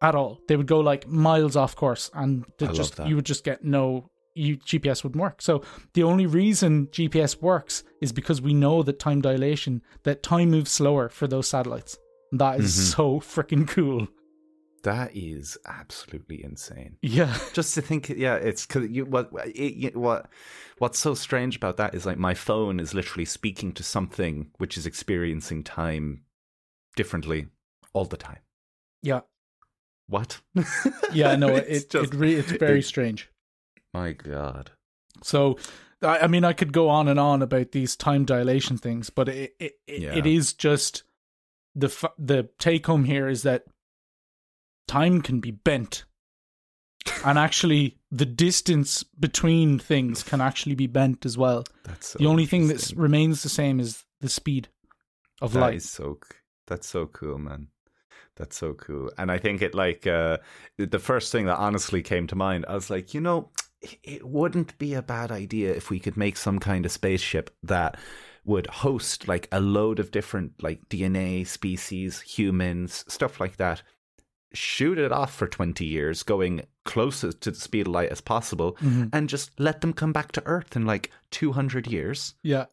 at 0.00 0.14
all. 0.14 0.40
They 0.48 0.56
would 0.56 0.66
go 0.66 0.80
like 0.80 1.06
miles 1.08 1.56
off 1.56 1.74
course, 1.74 2.10
and 2.14 2.44
they 2.58 2.66
I 2.66 2.68
love 2.68 2.76
just 2.76 2.98
you 3.00 3.16
would 3.16 3.26
just 3.26 3.44
get 3.44 3.64
no. 3.64 4.10
You, 4.36 4.56
GPS 4.58 5.02
wouldn't 5.02 5.20
work. 5.20 5.40
So 5.42 5.62
the 5.94 6.02
only 6.02 6.26
reason 6.26 6.86
GPS 6.88 7.40
works 7.40 7.82
is 8.00 8.12
because 8.12 8.40
we 8.42 8.52
know 8.54 8.82
that 8.82 8.98
time 8.98 9.20
dilation, 9.20 9.82
that 10.02 10.22
time 10.22 10.50
moves 10.50 10.70
slower 10.70 11.08
for 11.08 11.26
those 11.26 11.48
satellites. 11.48 11.98
That 12.32 12.60
is 12.60 12.76
Mhm. 12.76 12.94
so 12.94 13.20
freaking 13.20 13.66
cool. 13.68 14.08
That 14.82 15.16
is 15.16 15.56
absolutely 15.66 16.44
insane. 16.44 16.96
Yeah. 17.02 17.36
Just 17.54 17.74
to 17.74 17.80
think, 17.82 18.08
yeah, 18.10 18.36
it's 18.36 18.66
because 18.66 18.88
you 18.90 19.04
what 19.04 19.30
it, 19.46 19.74
you, 19.74 19.90
what 19.94 20.28
what's 20.78 20.98
so 20.98 21.14
strange 21.14 21.56
about 21.56 21.76
that 21.78 21.94
is 21.94 22.06
like 22.06 22.18
my 22.18 22.34
phone 22.34 22.78
is 22.78 22.94
literally 22.94 23.24
speaking 23.24 23.72
to 23.72 23.82
something 23.82 24.50
which 24.58 24.76
is 24.76 24.86
experiencing 24.86 25.64
time 25.64 26.22
differently 26.94 27.46
all 27.94 28.04
the 28.04 28.16
time. 28.16 28.38
Yeah. 29.02 29.20
What? 30.08 30.40
Yeah, 31.12 31.34
no, 31.36 31.48
It's 31.56 31.84
it, 31.84 31.90
just- 31.90 32.12
it 32.12 32.16
re- 32.16 32.34
it's 32.34 32.52
very 32.52 32.78
it- 32.80 32.84
strange. 32.84 33.28
My 33.96 34.12
God. 34.12 34.70
So, 35.22 35.58
I, 36.02 36.18
I 36.20 36.26
mean, 36.26 36.44
I 36.44 36.52
could 36.52 36.72
go 36.72 36.88
on 36.88 37.08
and 37.08 37.18
on 37.18 37.40
about 37.42 37.72
these 37.72 37.96
time 37.96 38.24
dilation 38.24 38.76
things, 38.78 39.08
but 39.10 39.28
it 39.28 39.54
it, 39.58 39.72
it, 39.86 40.02
Yeah. 40.02 40.14
it 40.14 40.26
is 40.26 40.52
just 40.52 41.02
the 41.74 41.86
f- 41.88 42.12
the 42.18 42.48
take 42.58 42.86
home 42.86 43.04
here 43.04 43.28
is 43.28 43.42
that 43.42 43.64
time 44.88 45.22
can 45.22 45.40
be 45.40 45.50
bent, 45.50 46.04
and 47.24 47.38
actually, 47.38 47.98
the 48.10 48.26
distance 48.26 49.02
between 49.02 49.78
things 49.78 50.22
can 50.22 50.40
actually 50.40 50.74
be 50.74 50.86
bent 50.86 51.24
as 51.24 51.38
well. 51.38 51.64
That's 51.84 52.08
so 52.08 52.18
the 52.18 52.26
only 52.26 52.46
thing 52.46 52.68
that 52.68 52.92
remains 52.96 53.42
the 53.42 53.48
same 53.48 53.80
is 53.80 54.04
the 54.20 54.28
speed 54.28 54.68
of 55.40 55.52
That 55.52 55.60
light. 55.60 55.82
so 55.82 56.18
that's 56.66 56.88
so 56.88 57.06
cool, 57.06 57.38
man. 57.38 57.68
That's 58.36 58.56
so 58.56 58.74
cool. 58.74 59.10
And 59.18 59.30
I 59.32 59.38
think 59.38 59.62
it 59.62 59.74
like 59.74 60.06
uh 60.06 60.38
the 60.78 60.98
first 60.98 61.32
thing 61.32 61.46
that 61.46 61.56
honestly 61.58 62.02
came 62.02 62.26
to 62.28 62.36
mind, 62.36 62.66
I 62.68 62.74
was 62.74 62.90
like, 62.90 63.14
you 63.14 63.20
know, 63.20 63.50
it- 64.02 64.26
wouldn't 64.26 64.76
be 64.78 64.94
a 64.94 65.02
bad 65.02 65.30
idea 65.30 65.72
if 65.74 65.90
we 65.90 65.98
could 66.00 66.16
make 66.16 66.36
some 66.36 66.58
kind 66.58 66.84
of 66.86 66.92
spaceship 66.92 67.54
that 67.62 67.96
would 68.44 68.66
host 68.68 69.26
like 69.26 69.48
a 69.50 69.60
load 69.60 69.98
of 69.98 70.10
different 70.12 70.62
like 70.62 70.88
DNA 70.88 71.44
species, 71.46 72.20
humans, 72.20 73.04
stuff 73.08 73.40
like 73.40 73.56
that. 73.56 73.82
Shoot 74.52 74.98
it 74.98 75.10
off 75.12 75.34
for 75.34 75.48
20 75.48 75.84
years, 75.84 76.22
going 76.22 76.62
closest 76.84 77.40
to 77.42 77.50
the 77.50 77.58
speed 77.58 77.86
of 77.88 77.92
light 77.92 78.10
as 78.10 78.20
possible, 78.20 78.76
Mhm. 78.80 79.10
and 79.12 79.28
just 79.28 79.58
let 79.58 79.80
them 79.80 79.92
come 79.92 80.12
back 80.12 80.30
to 80.32 80.42
Earth 80.46 80.76
in 80.76 80.86
like 80.86 81.10
200 81.30 81.86
years 81.88 82.34
Yeah, 82.42 82.66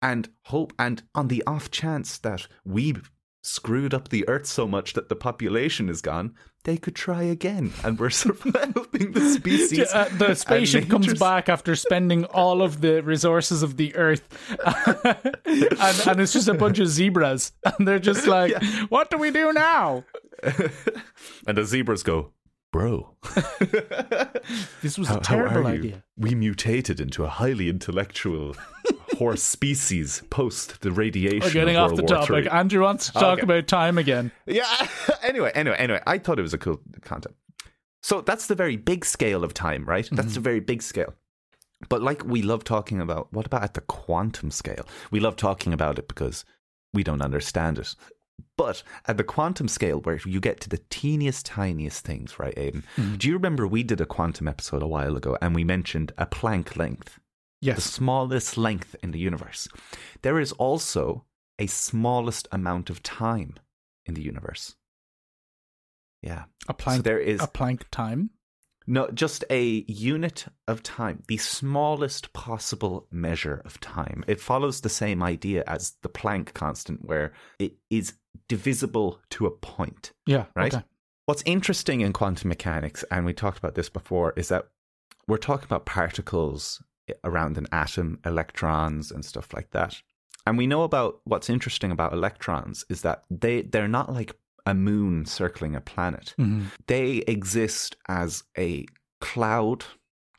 and 0.00 0.32
hope 0.44 0.72
and 0.78 1.02
on 1.14 1.28
the 1.28 1.42
off 1.46 1.70
chance 1.70 2.16
that 2.18 2.46
we 2.64 2.94
screwed 3.42 3.94
up 3.94 4.08
the 4.08 4.28
earth 4.28 4.46
so 4.46 4.66
much 4.66 4.92
that 4.92 5.08
the 5.08 5.16
population 5.16 5.88
is 5.88 6.02
gone 6.02 6.34
they 6.64 6.76
could 6.76 6.94
try 6.94 7.22
again 7.22 7.72
and 7.84 7.98
we're 7.98 8.10
surviving 8.24 9.12
the 9.12 9.30
species 9.34 9.92
Uh, 9.92 10.08
the 10.18 10.34
spaceship 10.34 10.88
comes 10.88 11.14
back 11.18 11.48
after 11.48 11.74
spending 11.74 12.24
all 12.26 12.62
of 12.62 12.80
the 12.80 13.02
resources 13.02 13.62
of 13.62 13.76
the 13.76 13.94
earth, 13.96 14.22
and, 14.66 16.06
and 16.06 16.20
it's 16.20 16.32
just 16.32 16.48
a 16.48 16.54
bunch 16.54 16.78
of 16.78 16.88
zebras, 16.88 17.52
and 17.64 17.88
they're 17.88 17.98
just 17.98 18.26
like, 18.26 18.52
"What 18.88 19.10
do 19.10 19.18
we 19.18 19.30
do 19.30 19.52
now?" 19.52 20.04
and 21.46 21.56
the 21.56 21.64
zebras 21.64 22.02
go 22.02 22.32
bro. 22.72 23.16
This 24.82 24.98
was 24.98 25.08
how, 25.08 25.18
a 25.18 25.20
terrible 25.20 25.66
idea. 25.66 26.04
we 26.16 26.34
mutated 26.34 27.00
into 27.00 27.24
a 27.24 27.28
highly 27.28 27.68
intellectual 27.68 28.54
horse 29.20 29.42
species 29.42 30.22
post 30.30 30.80
the 30.80 30.90
radiation 30.90 31.40
We're 31.40 31.52
getting 31.52 31.76
of 31.76 31.92
off 31.92 31.96
the 31.96 32.04
topic. 32.04 32.46
III. 32.46 32.48
Andrew 32.48 32.82
wants 32.82 33.08
to 33.08 33.12
talk 33.12 33.34
Okay. 33.34 33.42
about 33.42 33.66
time 33.66 33.98
again. 33.98 34.32
Yeah. 34.46 34.64
anyway, 35.22 35.52
anyway, 35.54 35.76
anyway, 35.78 36.00
I 36.06 36.16
thought 36.16 36.38
it 36.38 36.42
was 36.42 36.54
a 36.54 36.58
cool 36.58 36.80
concept. 37.02 37.34
So 38.02 38.22
that's 38.22 38.46
the 38.46 38.54
very 38.54 38.78
big 38.78 39.04
scale 39.04 39.44
of 39.44 39.52
time, 39.52 39.84
right? 39.84 40.08
That's 40.10 40.28
mm-hmm. 40.28 40.34
the 40.36 40.40
very 40.40 40.60
big 40.60 40.80
scale. 40.80 41.12
But 41.90 42.00
like 42.00 42.24
we 42.24 42.40
love 42.40 42.64
talking 42.64 42.98
about, 42.98 43.30
what 43.30 43.44
about 43.44 43.62
at 43.62 43.74
the 43.74 43.82
quantum 43.82 44.50
scale? 44.50 44.86
We 45.10 45.20
love 45.20 45.36
talking 45.36 45.74
about 45.74 45.98
it 45.98 46.08
because 46.08 46.46
we 46.94 47.04
don't 47.04 47.20
understand 47.20 47.78
it. 47.78 47.94
But 48.56 48.82
at 49.06 49.18
the 49.18 49.24
quantum 49.24 49.68
scale, 49.68 50.00
where 50.00 50.18
you 50.24 50.40
get 50.40 50.60
to 50.62 50.70
the 50.70 50.80
teeniest, 50.88 51.44
tiniest 51.44 52.06
things, 52.06 52.38
right, 52.38 52.56
Aiden? 52.56 52.84
Mm-hmm. 52.96 53.16
Do 53.16 53.28
you 53.28 53.34
remember 53.34 53.66
we 53.66 53.82
did 53.82 54.00
a 54.00 54.06
quantum 54.06 54.48
episode 54.48 54.82
a 54.82 54.86
while 54.86 55.14
ago 55.14 55.36
and 55.42 55.54
we 55.54 55.62
mentioned 55.62 56.12
a 56.16 56.24
Planck 56.24 56.78
length? 56.78 57.19
The 57.62 57.80
smallest 57.80 58.56
length 58.56 58.96
in 59.02 59.10
the 59.10 59.18
universe. 59.18 59.68
There 60.22 60.40
is 60.40 60.52
also 60.52 61.24
a 61.58 61.66
smallest 61.66 62.48
amount 62.52 62.88
of 62.90 63.02
time 63.02 63.54
in 64.06 64.14
the 64.14 64.22
universe. 64.22 64.76
Yeah. 66.22 66.44
A 66.68 66.74
Planck. 66.74 66.96
so 66.96 67.02
there 67.02 67.18
is 67.18 67.42
a 67.42 67.46
Planck 67.46 67.82
time. 67.90 68.30
no 68.86 69.08
just 69.10 69.44
a 69.50 69.84
unit 69.88 70.46
of 70.66 70.82
time, 70.82 71.22
the 71.28 71.36
smallest 71.36 72.32
possible 72.32 73.06
measure 73.10 73.62
of 73.64 73.80
time. 73.80 74.24
It 74.26 74.40
follows 74.40 74.80
the 74.80 74.88
same 74.88 75.22
idea 75.22 75.64
as 75.66 75.96
the 76.02 76.08
Planck 76.08 76.54
constant 76.54 77.04
where 77.06 77.32
it 77.58 77.74
is 77.90 78.14
divisible 78.48 79.20
to 79.30 79.46
a 79.46 79.50
point. 79.50 80.12
Yeah. 80.26 80.46
Right? 80.54 80.74
Okay. 80.74 80.84
What's 81.26 81.42
interesting 81.46 82.00
in 82.00 82.12
quantum 82.12 82.48
mechanics, 82.48 83.04
and 83.10 83.24
we 83.24 83.32
talked 83.32 83.58
about 83.58 83.74
this 83.74 83.88
before, 83.88 84.32
is 84.36 84.48
that 84.48 84.66
we're 85.28 85.36
talking 85.36 85.66
about 85.66 85.86
particles 85.86 86.82
around 87.24 87.58
an 87.58 87.66
atom, 87.72 88.18
electrons, 88.24 89.10
and 89.10 89.24
stuff 89.24 89.52
like 89.52 89.70
that. 89.70 90.00
And 90.46 90.56
we 90.58 90.66
know 90.66 90.82
about 90.84 91.20
what's 91.24 91.50
interesting 91.50 91.90
about 91.92 92.12
electrons 92.12 92.84
is 92.88 93.02
that 93.02 93.24
they, 93.30 93.62
they're 93.62 93.88
not 93.88 94.12
like 94.12 94.34
a 94.66 94.74
moon 94.74 95.26
circling 95.26 95.74
a 95.76 95.80
planet. 95.80 96.34
Mhm. 96.38 96.66
They 96.86 97.18
exist 97.26 97.96
as 98.08 98.44
a 98.56 98.86
cloud 99.20 99.84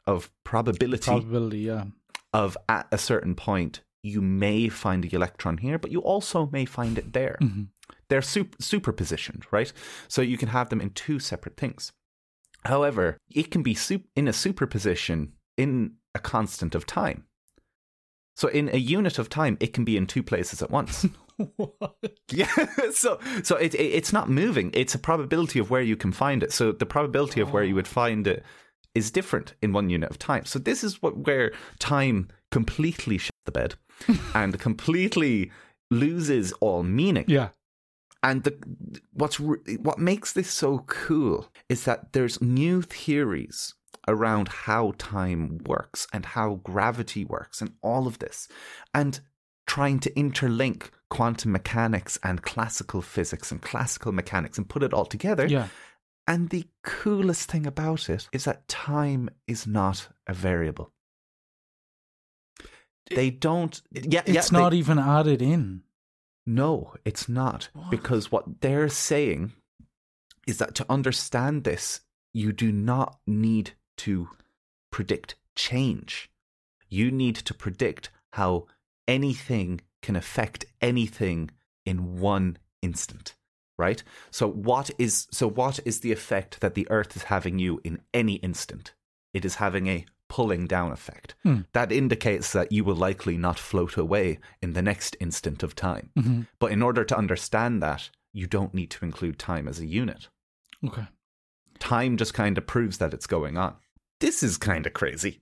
of 0.07 0.31
probability 0.43 1.05
Probability. 1.05 1.59
Yeah. 1.59 1.85
of 2.33 2.57
at 2.67 2.87
a 2.91 2.97
certain 2.97 3.35
point 3.35 3.81
you 4.03 4.21
may 4.21 4.67
find 4.69 5.03
the 5.03 5.13
electron 5.15 5.57
here, 5.59 5.77
but 5.77 5.91
you 5.91 5.99
also 6.01 6.49
may 6.51 6.65
find 6.65 6.97
it 6.97 7.13
there. 7.13 7.37
Mhm. 7.39 7.67
They're 8.09 8.23
sup- 8.23 8.57
superpositioned, 8.57 9.43
right? 9.51 9.71
So 10.07 10.21
you 10.23 10.37
can 10.37 10.49
have 10.49 10.69
them 10.69 10.81
in 10.81 10.89
two 10.91 11.19
separate 11.19 11.55
things. 11.55 11.91
However, 12.65 13.17
it 13.29 13.51
can 13.51 13.61
be 13.63 13.77
in 14.15 14.27
a 14.27 14.33
superposition 14.33 15.33
in 15.61 15.93
a 16.15 16.19
constant 16.19 16.75
of 16.75 16.85
time. 16.85 17.25
So 18.35 18.47
in 18.47 18.69
a 18.73 18.77
unit 18.77 19.19
of 19.19 19.29
time, 19.29 19.57
it 19.59 19.73
can 19.73 19.83
be 19.83 19.97
in 19.97 20.07
two 20.07 20.23
places 20.23 20.61
at 20.61 20.71
once. 20.71 21.05
What? 21.55 21.95
yeah. 22.31 22.53
So 22.93 23.19
so 23.41 23.55
it, 23.55 23.73
it 23.73 23.91
it's 23.99 24.13
not 24.13 24.29
moving. 24.29 24.69
It's 24.75 24.93
a 24.93 24.99
probability 24.99 25.57
of 25.57 25.71
where 25.71 25.81
you 25.81 25.95
can 25.95 26.11
find 26.11 26.43
it. 26.43 26.51
So 26.51 26.71
the 26.71 26.85
probability 26.85 27.41
of 27.41 27.51
where 27.51 27.63
you 27.63 27.73
would 27.73 27.87
oh. 27.87 27.97
find 28.01 28.27
it 28.27 28.43
is 28.93 29.09
different 29.09 29.55
in 29.59 29.73
one 29.73 29.89
unit 29.89 30.11
of 30.11 30.19
time. 30.19 30.45
So 30.45 30.59
this 30.59 30.83
is 30.83 31.01
what 31.01 31.25
where 31.25 31.51
time 31.79 32.27
completely 32.51 33.17
shit 33.17 33.31
the 33.45 33.51
bed 33.51 33.73
and 34.35 34.59
completely 34.59 35.51
loses 35.89 36.51
all 36.59 36.83
meaning. 36.83 37.25
yeah. 37.27 37.49
And 38.23 38.43
the, 38.43 38.53
what's 39.13 39.39
re- 39.39 39.77
what 39.77 39.97
makes 39.97 40.33
this 40.33 40.51
so 40.51 40.83
cool 40.85 41.49
is 41.69 41.85
that 41.85 42.13
there's 42.13 42.39
new 42.39 42.83
theories 42.83 43.73
around 44.07 44.47
how 44.47 44.93
time 44.97 45.59
works 45.65 46.07
and 46.11 46.25
how 46.25 46.55
gravity 46.63 47.23
works 47.25 47.61
and 47.61 47.71
all 47.81 48.07
of 48.07 48.19
this, 48.19 48.47
and 48.93 49.19
trying 49.67 49.99
to 49.99 50.09
interlink 50.11 50.89
quantum 51.09 51.51
mechanics 51.51 52.17
and 52.23 52.41
classical 52.41 53.01
physics 53.01 53.51
and 53.51 53.61
classical 53.61 54.11
mechanics 54.11 54.57
and 54.57 54.67
put 54.69 54.83
it 54.83 54.93
all 54.93 55.05
together. 55.05 55.45
Yeah. 55.45 55.67
And 56.27 56.49
the 56.49 56.65
coolest 56.83 57.49
thing 57.51 57.65
about 57.65 58.09
it 58.09 58.27
is 58.31 58.45
that 58.45 58.67
time 58.67 59.29
is 59.47 59.67
not 59.67 60.07
a 60.27 60.33
variable. 60.33 60.91
They 63.09 63.29
don't. 63.29 63.81
Yeah, 63.91 64.21
yeah, 64.25 64.37
It's 64.37 64.49
they- 64.49 64.57
not 64.57 64.73
even 64.73 64.97
added 64.99 65.41
in. 65.41 65.83
No, 66.45 66.93
it's 67.05 67.29
not. 67.29 67.69
Because 67.89 68.31
what 68.31 68.61
they're 68.61 68.89
saying 68.89 69.51
is 70.47 70.57
that 70.57 70.73
to 70.75 70.85
understand 70.89 71.63
this, 71.65 72.01
you 72.33 72.51
do 72.51 72.71
not 72.71 73.19
need 73.27 73.73
to 74.05 74.29
predict 74.91 75.35
change. 75.55 76.29
You 76.89 77.11
need 77.11 77.35
to 77.35 77.53
predict 77.53 78.09
how 78.33 78.67
anything 79.07 79.81
can 80.01 80.15
affect 80.15 80.65
anything 80.81 81.51
in 81.85 82.19
one 82.19 82.57
instant. 82.81 83.35
Right? 83.77 84.03
So 84.29 84.47
what 84.47 84.91
is 84.99 85.27
so 85.31 85.47
what 85.49 85.79
is 85.85 86.01
the 86.01 86.11
effect 86.11 86.59
that 86.61 86.75
the 86.75 86.87
earth 86.91 87.15
is 87.15 87.23
having 87.23 87.57
you 87.57 87.81
in 87.83 88.01
any 88.13 88.35
instant? 88.35 88.93
It 89.33 89.45
is 89.45 89.55
having 89.55 89.87
a 89.87 90.05
pulling 90.29 90.67
down 90.67 90.91
effect. 90.91 91.35
Hmm. 91.43 91.61
That 91.73 91.91
indicates 91.91 92.53
that 92.53 92.71
you 92.71 92.83
will 92.83 92.95
likely 92.95 93.37
not 93.37 93.59
float 93.59 93.97
away 93.97 94.39
in 94.61 94.73
the 94.73 94.81
next 94.81 95.17
instant 95.19 95.63
of 95.63 95.75
time. 95.75 96.11
Mhm. 96.17 96.47
But 96.59 96.71
in 96.71 96.81
order 96.81 97.03
to 97.03 97.17
understand 97.17 97.81
that, 97.83 98.09
you 98.31 98.47
don't 98.47 98.73
need 98.73 98.91
to 98.91 99.03
include 99.03 99.37
time 99.37 99.67
as 99.67 99.79
a 99.79 99.85
unit. 99.85 100.29
Okay. 100.85 101.07
Time 101.79 102.15
just 102.15 102.33
kind 102.33 102.57
of 102.57 102.65
proves 102.65 102.97
that 102.99 103.13
it's 103.13 103.27
going 103.27 103.57
on. 103.57 103.75
This 104.21 104.43
is 104.43 104.59
kind 104.59 104.85
of 104.85 104.93
crazy. 104.93 105.39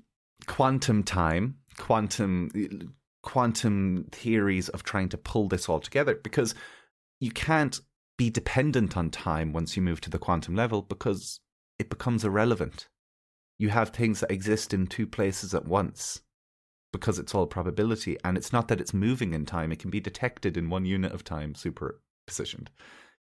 Quantum 0.47 1.03
time, 1.03 1.57
quantum 1.77 2.95
quantum 3.21 4.05
theories 4.13 4.69
of 4.69 4.83
trying 4.83 5.09
to 5.09 5.17
pull 5.17 5.49
this 5.49 5.67
all 5.67 5.81
together 5.81 6.15
because 6.15 6.55
you 7.19 7.29
can't 7.29 7.81
be 8.17 8.29
dependent 8.29 8.95
on 8.95 9.09
time 9.09 9.51
once 9.51 9.75
you 9.75 9.81
move 9.81 9.99
to 9.99 10.09
the 10.09 10.17
quantum 10.17 10.55
level 10.55 10.81
because 10.81 11.41
it 11.77 11.89
becomes 11.89 12.23
irrelevant. 12.23 12.87
You 13.57 13.67
have 13.67 13.89
things 13.89 14.21
that 14.21 14.31
exist 14.31 14.73
in 14.73 14.87
two 14.87 15.05
places 15.05 15.53
at 15.53 15.65
once 15.65 16.21
because 16.93 17.19
it's 17.19 17.35
all 17.35 17.47
probability 17.47 18.17
and 18.23 18.37
it's 18.37 18.53
not 18.53 18.69
that 18.69 18.79
it's 18.79 18.93
moving 18.93 19.33
in 19.33 19.45
time, 19.45 19.73
it 19.73 19.79
can 19.79 19.89
be 19.89 19.99
detected 19.99 20.55
in 20.55 20.69
one 20.69 20.85
unit 20.85 21.11
of 21.11 21.25
time 21.25 21.53
superpositioned. 21.53 22.67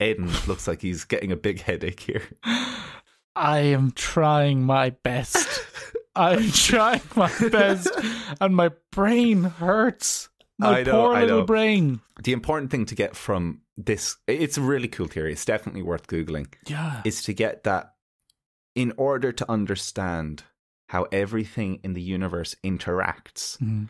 Aiden 0.00 0.46
looks 0.46 0.66
like 0.66 0.80
he's 0.80 1.04
getting 1.04 1.30
a 1.30 1.37
big 1.37 1.61
headache 1.61 2.00
here. 2.00 2.22
I 3.37 3.59
am 3.61 3.92
trying 3.92 4.62
my 4.62 4.90
best. 4.90 5.49
I'm 6.16 6.51
trying 6.53 7.01
my 7.16 7.33
best, 7.51 7.90
and 8.40 8.55
my 8.55 8.70
brain 8.92 9.44
hurts. 9.44 10.29
My 10.59 10.79
I 10.79 10.83
know, 10.85 10.92
poor 10.92 11.14
I 11.16 11.23
little 11.23 11.42
brain. 11.44 12.01
The 12.23 12.33
important 12.33 12.70
thing 12.70 12.87
to 12.87 12.94
get 12.94 13.16
from 13.16 13.62
this, 13.77 14.16
it's 14.29 14.57
a 14.57 14.61
really 14.62 14.87
cool 14.87 15.09
theory. 15.09 15.33
It's 15.33 15.44
definitely 15.44 15.83
worth 15.83 16.07
Googling. 16.07 16.55
Yeah. 16.68 17.03
is 17.05 17.25
to 17.25 17.33
get 17.33 17.64
that 17.64 17.94
in 18.77 18.92
order 18.97 19.33
to 19.33 19.51
understand 19.51 20.44
how 20.90 21.05
everything 21.11 21.81
in 21.83 21.94
the 21.94 22.03
universe 22.03 22.55
interacts, 22.62 23.59
Mhm. 23.59 23.88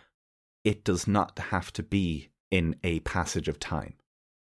it 0.64 0.84
does 0.84 1.06
not 1.06 1.38
have 1.38 1.70
to 1.74 1.82
be 1.82 2.30
in 2.50 2.76
a 2.82 3.00
passage 3.00 3.48
of 3.48 3.58
time. 3.60 3.94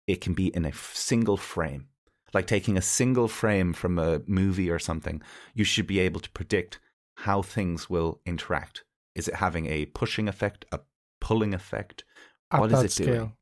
It 0.07 0.21
can 0.21 0.35
be 0.35 0.49
in 0.49 0.65
a 0.65 0.69
f- 0.69 0.93
single 0.95 1.37
frame. 1.37 1.89
Like 2.37 2.47
taking 2.47 2.77
a 2.77 2.83
single 2.83 3.29
frame 3.29 3.73
from 3.73 3.99
a 3.99 4.21
movie 4.27 4.69
or 4.71 4.79
something, 4.79 5.23
you 5.55 5.65
should 5.65 5.87
be 5.87 6.01
able 6.01 6.21
to 6.21 6.31
predict 6.33 6.79
how 7.25 7.41
things 7.41 7.89
will 7.89 8.21
interact. 8.27 8.85
Is 9.15 9.27
it 9.27 9.37
having 9.37 9.65
a 9.67 9.87
pushing 9.87 10.29
effect, 10.29 10.67
a 10.71 10.81
pulling 11.19 11.55
effect? 11.55 12.05
At 12.51 12.61
What 12.61 12.73
is 12.73 12.83
it 12.83 12.93
scale. 12.93 13.07
doing? 13.07 13.33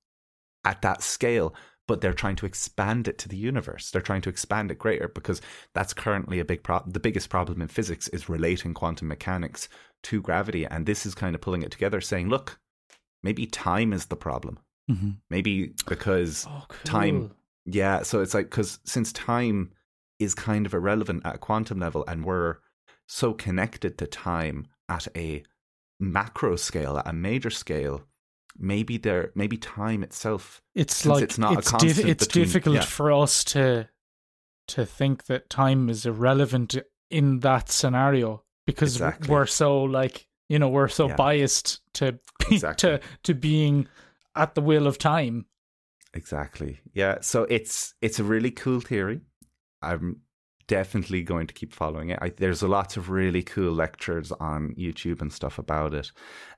at 0.65 0.81
that 0.83 1.03
scale, 1.03 1.55
but 1.89 2.01
they're 2.01 2.15
trying 2.15 2.37
to 2.37 2.47
expand 2.47 3.07
it 3.09 3.19
to 3.19 3.29
the 3.29 3.37
universe. 3.37 3.91
They're 3.91 4.01
trying 4.01 4.23
to 4.23 4.31
expand 4.31 4.71
it 4.71 4.79
greater 4.79 5.09
because 5.09 5.43
that's 5.75 5.93
currently 5.93 6.39
a 6.41 6.45
big 6.45 6.63
problem. 6.63 6.93
The 6.93 7.01
biggest 7.01 7.29
problem 7.29 7.61
in 7.61 7.69
physics 7.69 8.07
is 8.09 8.29
relating 8.31 8.73
quantum 8.75 9.09
mechanics 9.09 9.69
to 10.05 10.23
gravity, 10.23 10.65
and 10.65 10.87
this 10.87 11.05
is 11.05 11.15
kind 11.17 11.35
of 11.35 11.41
pulling 11.43 11.63
it 11.63 11.71
together, 11.73 12.01
saying, 12.01 12.29
"Look, 12.29 12.61
maybe 13.25 13.45
time 13.47 13.93
is 13.93 14.07
the 14.07 14.17
problem. 14.17 14.59
Mhm. 14.91 15.17
Maybe 15.29 15.75
because 15.87 16.47
Oh, 16.49 16.65
cool. 16.69 16.79
time, 16.85 17.35
yeah. 17.67 18.03
So 18.03 18.21
it's 18.21 18.35
like 18.35 18.47
because 18.47 18.79
since 18.85 19.13
time 19.13 19.73
is 20.19 20.35
kind 20.35 20.67
of 20.67 20.75
irrelevant 20.75 21.23
at 21.25 21.37
a 21.37 21.39
quantum 21.39 21.79
level, 21.81 22.05
and 22.07 22.25
we're 22.25 22.57
so 23.07 23.33
connected 23.35 23.99
to 23.99 24.07
time 24.07 24.67
at 24.89 25.07
a 25.17 25.43
macro 26.01 26.57
scale, 26.57 26.99
at 26.99 27.07
a 27.09 27.13
major 27.13 27.51
scale." 27.51 28.03
Maybe 28.57 28.99
there, 28.99 29.33
maybe 29.35 29.57
time 29.57 30.05
itself 30.05 30.63
It's 30.77 31.05
like 31.05 31.25
it's 31.25 31.39
not 31.39 31.57
a 31.57 31.59
it's, 31.59 31.71
constant 31.73 32.09
it's 32.09 32.27
between- 32.29 32.45
difficult 32.45 32.75
yeah. 32.77 32.83
for 32.83 33.11
us 33.11 33.43
to 33.45 33.89
to 34.69 34.87
think 34.87 35.25
that 35.25 35.51
time 35.51 35.91
is 35.91 36.07
irrelevant 36.07 36.77
in 37.11 37.41
that 37.41 37.69
scenario 37.69 38.45
because 38.65 38.95
Exactly. 38.95 39.29
we're 39.29 39.47
so 39.47 39.83
like 39.83 40.29
you 40.49 40.61
know 40.61 40.69
we're 40.69 40.87
so 40.89 41.09
Yeah. 41.09 41.17
biased 41.17 41.81
to 41.95 42.13
be, 42.13 42.19
Exactly. 42.55 42.91
to 42.91 43.01
to 43.25 43.35
being 43.35 43.89
at 44.37 44.55
the 44.55 44.61
will 44.63 44.87
of 44.87 44.99
time. 44.99 45.47
Exactly. 46.15 46.81
Yeah. 46.95 47.19
So 47.21 47.43
it's 47.51 47.95
it's 48.01 48.19
a 48.21 48.25
really 48.25 48.51
cool 48.51 48.81
theory. 48.81 49.21
I'm 49.83 50.21
definitely 50.67 51.23
going 51.23 51.47
to 51.47 51.53
keep 51.53 51.75
following 51.75 52.09
it. 52.09 52.19
I, 52.23 52.31
there's 52.31 52.63
a 52.63 52.69
lot 52.69 52.97
of 52.97 53.11
really 53.11 53.43
cool 53.43 53.73
lectures 53.73 54.33
on 54.33 54.75
YouTube 54.79 55.21
and 55.21 55.31
stuff 55.33 55.59
about 55.59 55.93
it, 55.93 56.11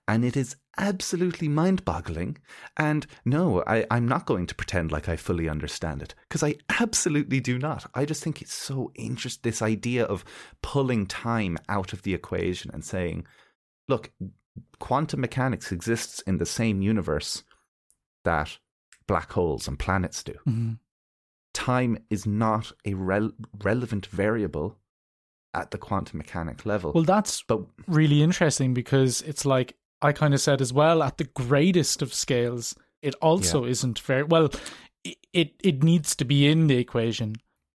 and 0.06 0.24
it 0.24 0.36
is 0.36 0.56
absolutely 0.78 1.48
mind-boggling. 1.48 2.36
And 2.76 3.06
no, 3.24 3.64
I, 3.66 3.84
I'm 3.90 4.06
not 4.06 4.26
going 4.26 4.46
to 4.46 4.54
pretend 4.54 4.92
like 4.92 5.08
I 5.08 5.16
fully 5.16 5.48
understand 5.48 6.02
it 6.02 6.14
because 6.28 6.44
I 6.44 6.56
absolutely 6.78 7.40
do 7.40 7.58
not. 7.58 7.90
I 7.94 8.04
just 8.04 8.22
think 8.22 8.42
it's 8.42 8.52
so 8.52 8.92
interesting. 8.94 9.40
This 9.42 9.62
idea 9.62 10.04
of 10.04 10.24
pulling 10.62 11.06
time 11.06 11.56
out 11.68 11.92
of 11.92 12.02
the 12.02 12.14
equation 12.14 12.70
and 12.72 12.84
saying, 12.84 13.26
"Look, 13.88 14.12
quantum 14.78 15.20
mechanics 15.22 15.72
exists 15.72 16.20
in 16.20 16.36
the 16.36 16.46
same 16.46 16.82
universe 16.82 17.42
that." 18.24 18.58
Black 19.06 19.32
holes 19.32 19.68
and 19.68 19.78
planets 19.78 20.22
do. 20.22 20.34
Mhm. 20.46 20.78
Time 21.54 21.98
is 22.10 22.26
not 22.26 22.72
a 22.84 22.94
rel- 22.94 23.32
relevant 23.62 24.06
variable 24.06 24.76
at 25.54 25.70
the 25.70 25.78
quantum 25.78 26.18
mechanic 26.18 26.66
level. 26.66 26.92
Well, 26.92 27.04
that's 27.04 27.42
but 27.42 27.62
really 27.86 28.22
interesting 28.22 28.74
because 28.74 29.22
it's 29.22 29.46
like 29.46 29.76
I 30.02 30.12
kind 30.12 30.34
of 30.34 30.40
said 30.40 30.60
as 30.60 30.72
well 30.72 31.02
at 31.02 31.16
the 31.16 31.24
greatest 31.24 32.02
of 32.02 32.12
scales, 32.12 32.74
it 33.00 33.14
also 33.22 33.64
isn't 33.64 33.98
very 34.00 34.24
well. 34.24 34.50
It 35.32 35.54
it 35.62 35.82
needs 35.82 36.14
to 36.16 36.24
be 36.24 36.46
in 36.46 36.66
the 36.66 36.76
equation, 36.76 37.36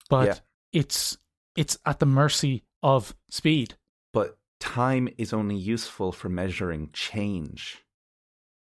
but 0.10 0.28
Yeah. 0.28 0.40
it's 0.74 1.18
it's 1.56 1.78
at 1.86 2.00
the 2.00 2.06
mercy 2.06 2.63
of 2.82 3.16
speed. 3.30 3.76
but 4.13 4.40
time 4.60 5.08
is 5.20 5.34
only 5.34 5.56
useful 5.56 6.12
for 6.12 6.30
measuring 6.30 6.90
change, 6.94 7.84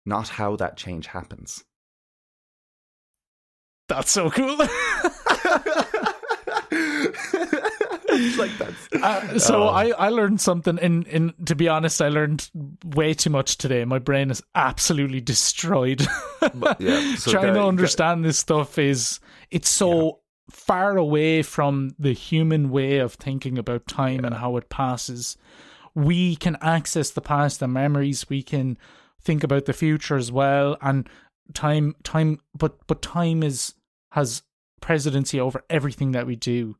not 0.07 0.29
how 0.31 0.57
that 0.57 0.77
change 0.79 1.09
happens. 1.09 1.65
That's 3.89 4.11
so 4.11 4.31
cool. 4.31 4.57
like 8.39 8.57
that's 8.59 8.89
Uh, 9.03 9.39
so 9.39 9.63
Oh. 9.65 9.69
I, 9.69 9.91
I 9.91 10.09
learned 10.09 10.41
something 10.41 10.79
in, 10.79 11.05
in 11.05 11.35
to 11.47 11.55
be 11.55 11.69
honest 11.69 12.01
I 12.03 12.09
learned 12.09 12.51
way 12.85 13.15
too 13.15 13.31
much 13.31 13.59
today. 13.59 13.85
My 13.85 13.99
brain 13.99 14.31
is 14.31 14.43
absolutely 14.55 15.21
destroyed. 15.21 16.07
But, 16.55 16.81
yeah, 16.81 17.15
so 17.15 17.31
trying 17.31 17.55
to 17.55 17.63
understand 17.63 18.25
this 18.25 18.39
stuff 18.39 18.77
is 18.77 19.21
it's 19.51 19.71
so 19.71 20.21
far 20.51 20.97
away 20.97 21.43
from 21.43 21.95
the 21.99 22.13
human 22.13 22.71
way 22.71 22.99
of 22.99 23.15
thinking 23.15 23.59
about 23.59 23.87
time 23.87 24.25
and 24.25 24.35
how 24.35 24.57
it 24.57 24.69
passes. 24.69 25.37
We 25.95 26.35
can 26.37 26.57
access 26.61 27.11
the 27.11 27.21
past 27.21 27.63
and 27.63 27.73
memories. 27.73 28.29
We 28.29 28.43
can 28.43 28.77
think 29.21 29.45
about 29.45 29.67
the 29.67 29.73
future 29.73 30.17
as 30.17 30.33
well. 30.33 30.77
And 30.83 31.09
time 31.55 31.95
time 32.03 32.39
but 32.57 32.79
but 32.87 33.03
time 33.03 33.43
is 33.43 33.75
has 34.13 34.43
presidency 34.81 35.41
over 35.41 35.63
everything 35.71 36.13
that 36.13 36.27
we 36.27 36.37
do 36.37 36.77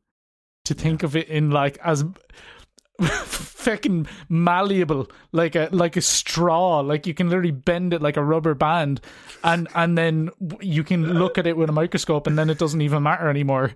to 0.65 0.73
think 0.73 1.03
of 1.03 1.15
it 1.15 1.27
in 1.29 1.51
like 1.51 1.77
as 1.83 2.03
fucking 3.01 4.05
malleable 4.29 5.09
like 5.31 5.55
a 5.55 5.69
like 5.71 5.95
a 5.97 6.01
straw 6.01 6.79
like 6.79 7.07
you 7.07 7.13
can 7.13 7.29
literally 7.29 7.51
bend 7.51 7.93
it 7.93 8.01
like 8.01 8.17
a 8.17 8.23
rubber 8.23 8.53
band 8.53 9.01
and 9.43 9.67
and 9.73 9.97
then 9.97 10.29
you 10.61 10.83
can 10.83 11.13
look 11.13 11.37
at 11.37 11.47
it 11.47 11.57
with 11.57 11.69
a 11.69 11.73
microscope 11.73 12.27
and 12.27 12.37
then 12.37 12.49
it 12.49 12.59
doesn't 12.59 12.81
even 12.81 13.01
matter 13.01 13.29
anymore 13.29 13.71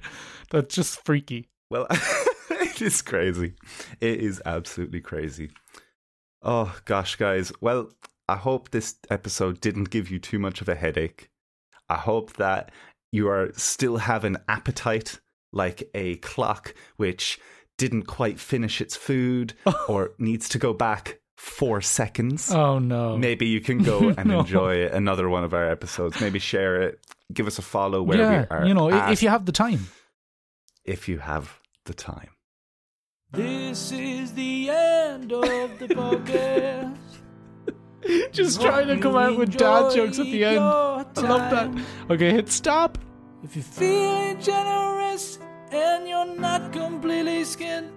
that's 0.52 0.76
just 0.76 1.04
freaky 1.06 1.48
Well, 1.70 1.88
it 2.50 2.82
is 2.82 3.02
crazy. 3.02 3.56
It 4.00 4.20
is 4.22 4.42
absolutely 4.46 5.02
crazy. 5.02 5.50
Oh, 6.42 6.74
gosh, 6.86 7.16
guys. 7.18 7.52
Well, 7.60 7.90
I 8.30 8.36
hope 8.36 8.72
this 8.72 8.96
episode 9.10 9.62
didn't 9.62 9.90
give 9.90 10.10
you 10.12 10.20
too 10.20 10.40
much 10.40 10.62
of 10.62 10.68
a 10.70 10.76
headache. 10.76 11.30
I 11.90 11.96
hope 11.96 12.34
that 12.34 12.72
you 13.12 13.30
are 13.30 13.52
still 13.56 13.98
have 13.98 14.26
an 14.26 14.38
appetite 14.50 15.20
like 15.54 15.90
a 15.94 16.16
clock 16.18 16.74
which 16.98 17.40
didn't 17.78 18.04
quite 18.04 18.40
finish 18.40 18.82
its 18.82 18.96
food 18.98 19.54
oh. 19.66 19.86
or 19.88 20.12
needs 20.20 20.50
to 20.50 20.58
go 20.60 20.74
back 20.74 21.20
four 21.38 21.80
seconds, 21.82 22.52
Oh 22.52 22.80
no. 22.80 23.16
maybe 23.16 23.46
you 23.48 23.62
can 23.62 23.78
go 23.84 24.10
and 24.18 24.26
No. 24.30 24.40
enjoy 24.40 24.88
another 24.88 25.30
one 25.30 25.44
of 25.44 25.54
our 25.54 25.70
episodes. 25.70 26.20
Maybe 26.20 26.40
share 26.40 26.82
it, 26.82 27.00
give 27.32 27.46
us 27.48 27.60
a 27.60 27.62
follow 27.62 28.02
where 28.04 28.18
yeah, 28.18 28.40
we 28.42 28.48
are. 28.58 28.66
you 28.66 28.74
know, 28.74 28.90
at, 28.90 29.12
if 29.14 29.22
you 29.24 29.30
have 29.30 29.46
the 29.46 29.52
time. 29.52 29.88
if 30.84 31.08
you 31.08 31.20
have 31.20 31.60
the 31.86 31.94
time. 31.94 32.30
This 33.32 33.92
is 33.92 34.34
the 34.34 34.70
end 34.70 35.32
of 35.32 35.80
the 35.80 35.88
podcast. 35.90 36.98
Just 38.32 38.62
trying 38.62 38.88
to 38.88 38.98
come 38.98 39.16
out 39.16 39.38
with 39.38 39.58
dad 39.58 39.94
jokes 39.94 40.20
at 40.20 40.26
the 40.26 40.46
end. 40.46 40.60
I 40.60 41.04
love 41.16 41.52
that. 41.52 41.70
Okay, 42.10 42.32
hit 42.32 42.50
stop. 42.50 42.98
If 43.44 43.56
you're 43.56 43.64
feeling 43.64 44.40
generous 44.42 45.40
and 45.72 46.08
you're 46.08 46.26
not 46.26 46.72
completely 46.72 47.44
skinned, 47.44 47.92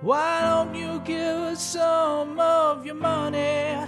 why 0.00 0.40
don't 0.42 0.74
you 0.74 1.00
give 1.04 1.36
us 1.52 1.72
some 1.72 2.38
of 2.38 2.86
your 2.86 2.94
money? 2.94 3.86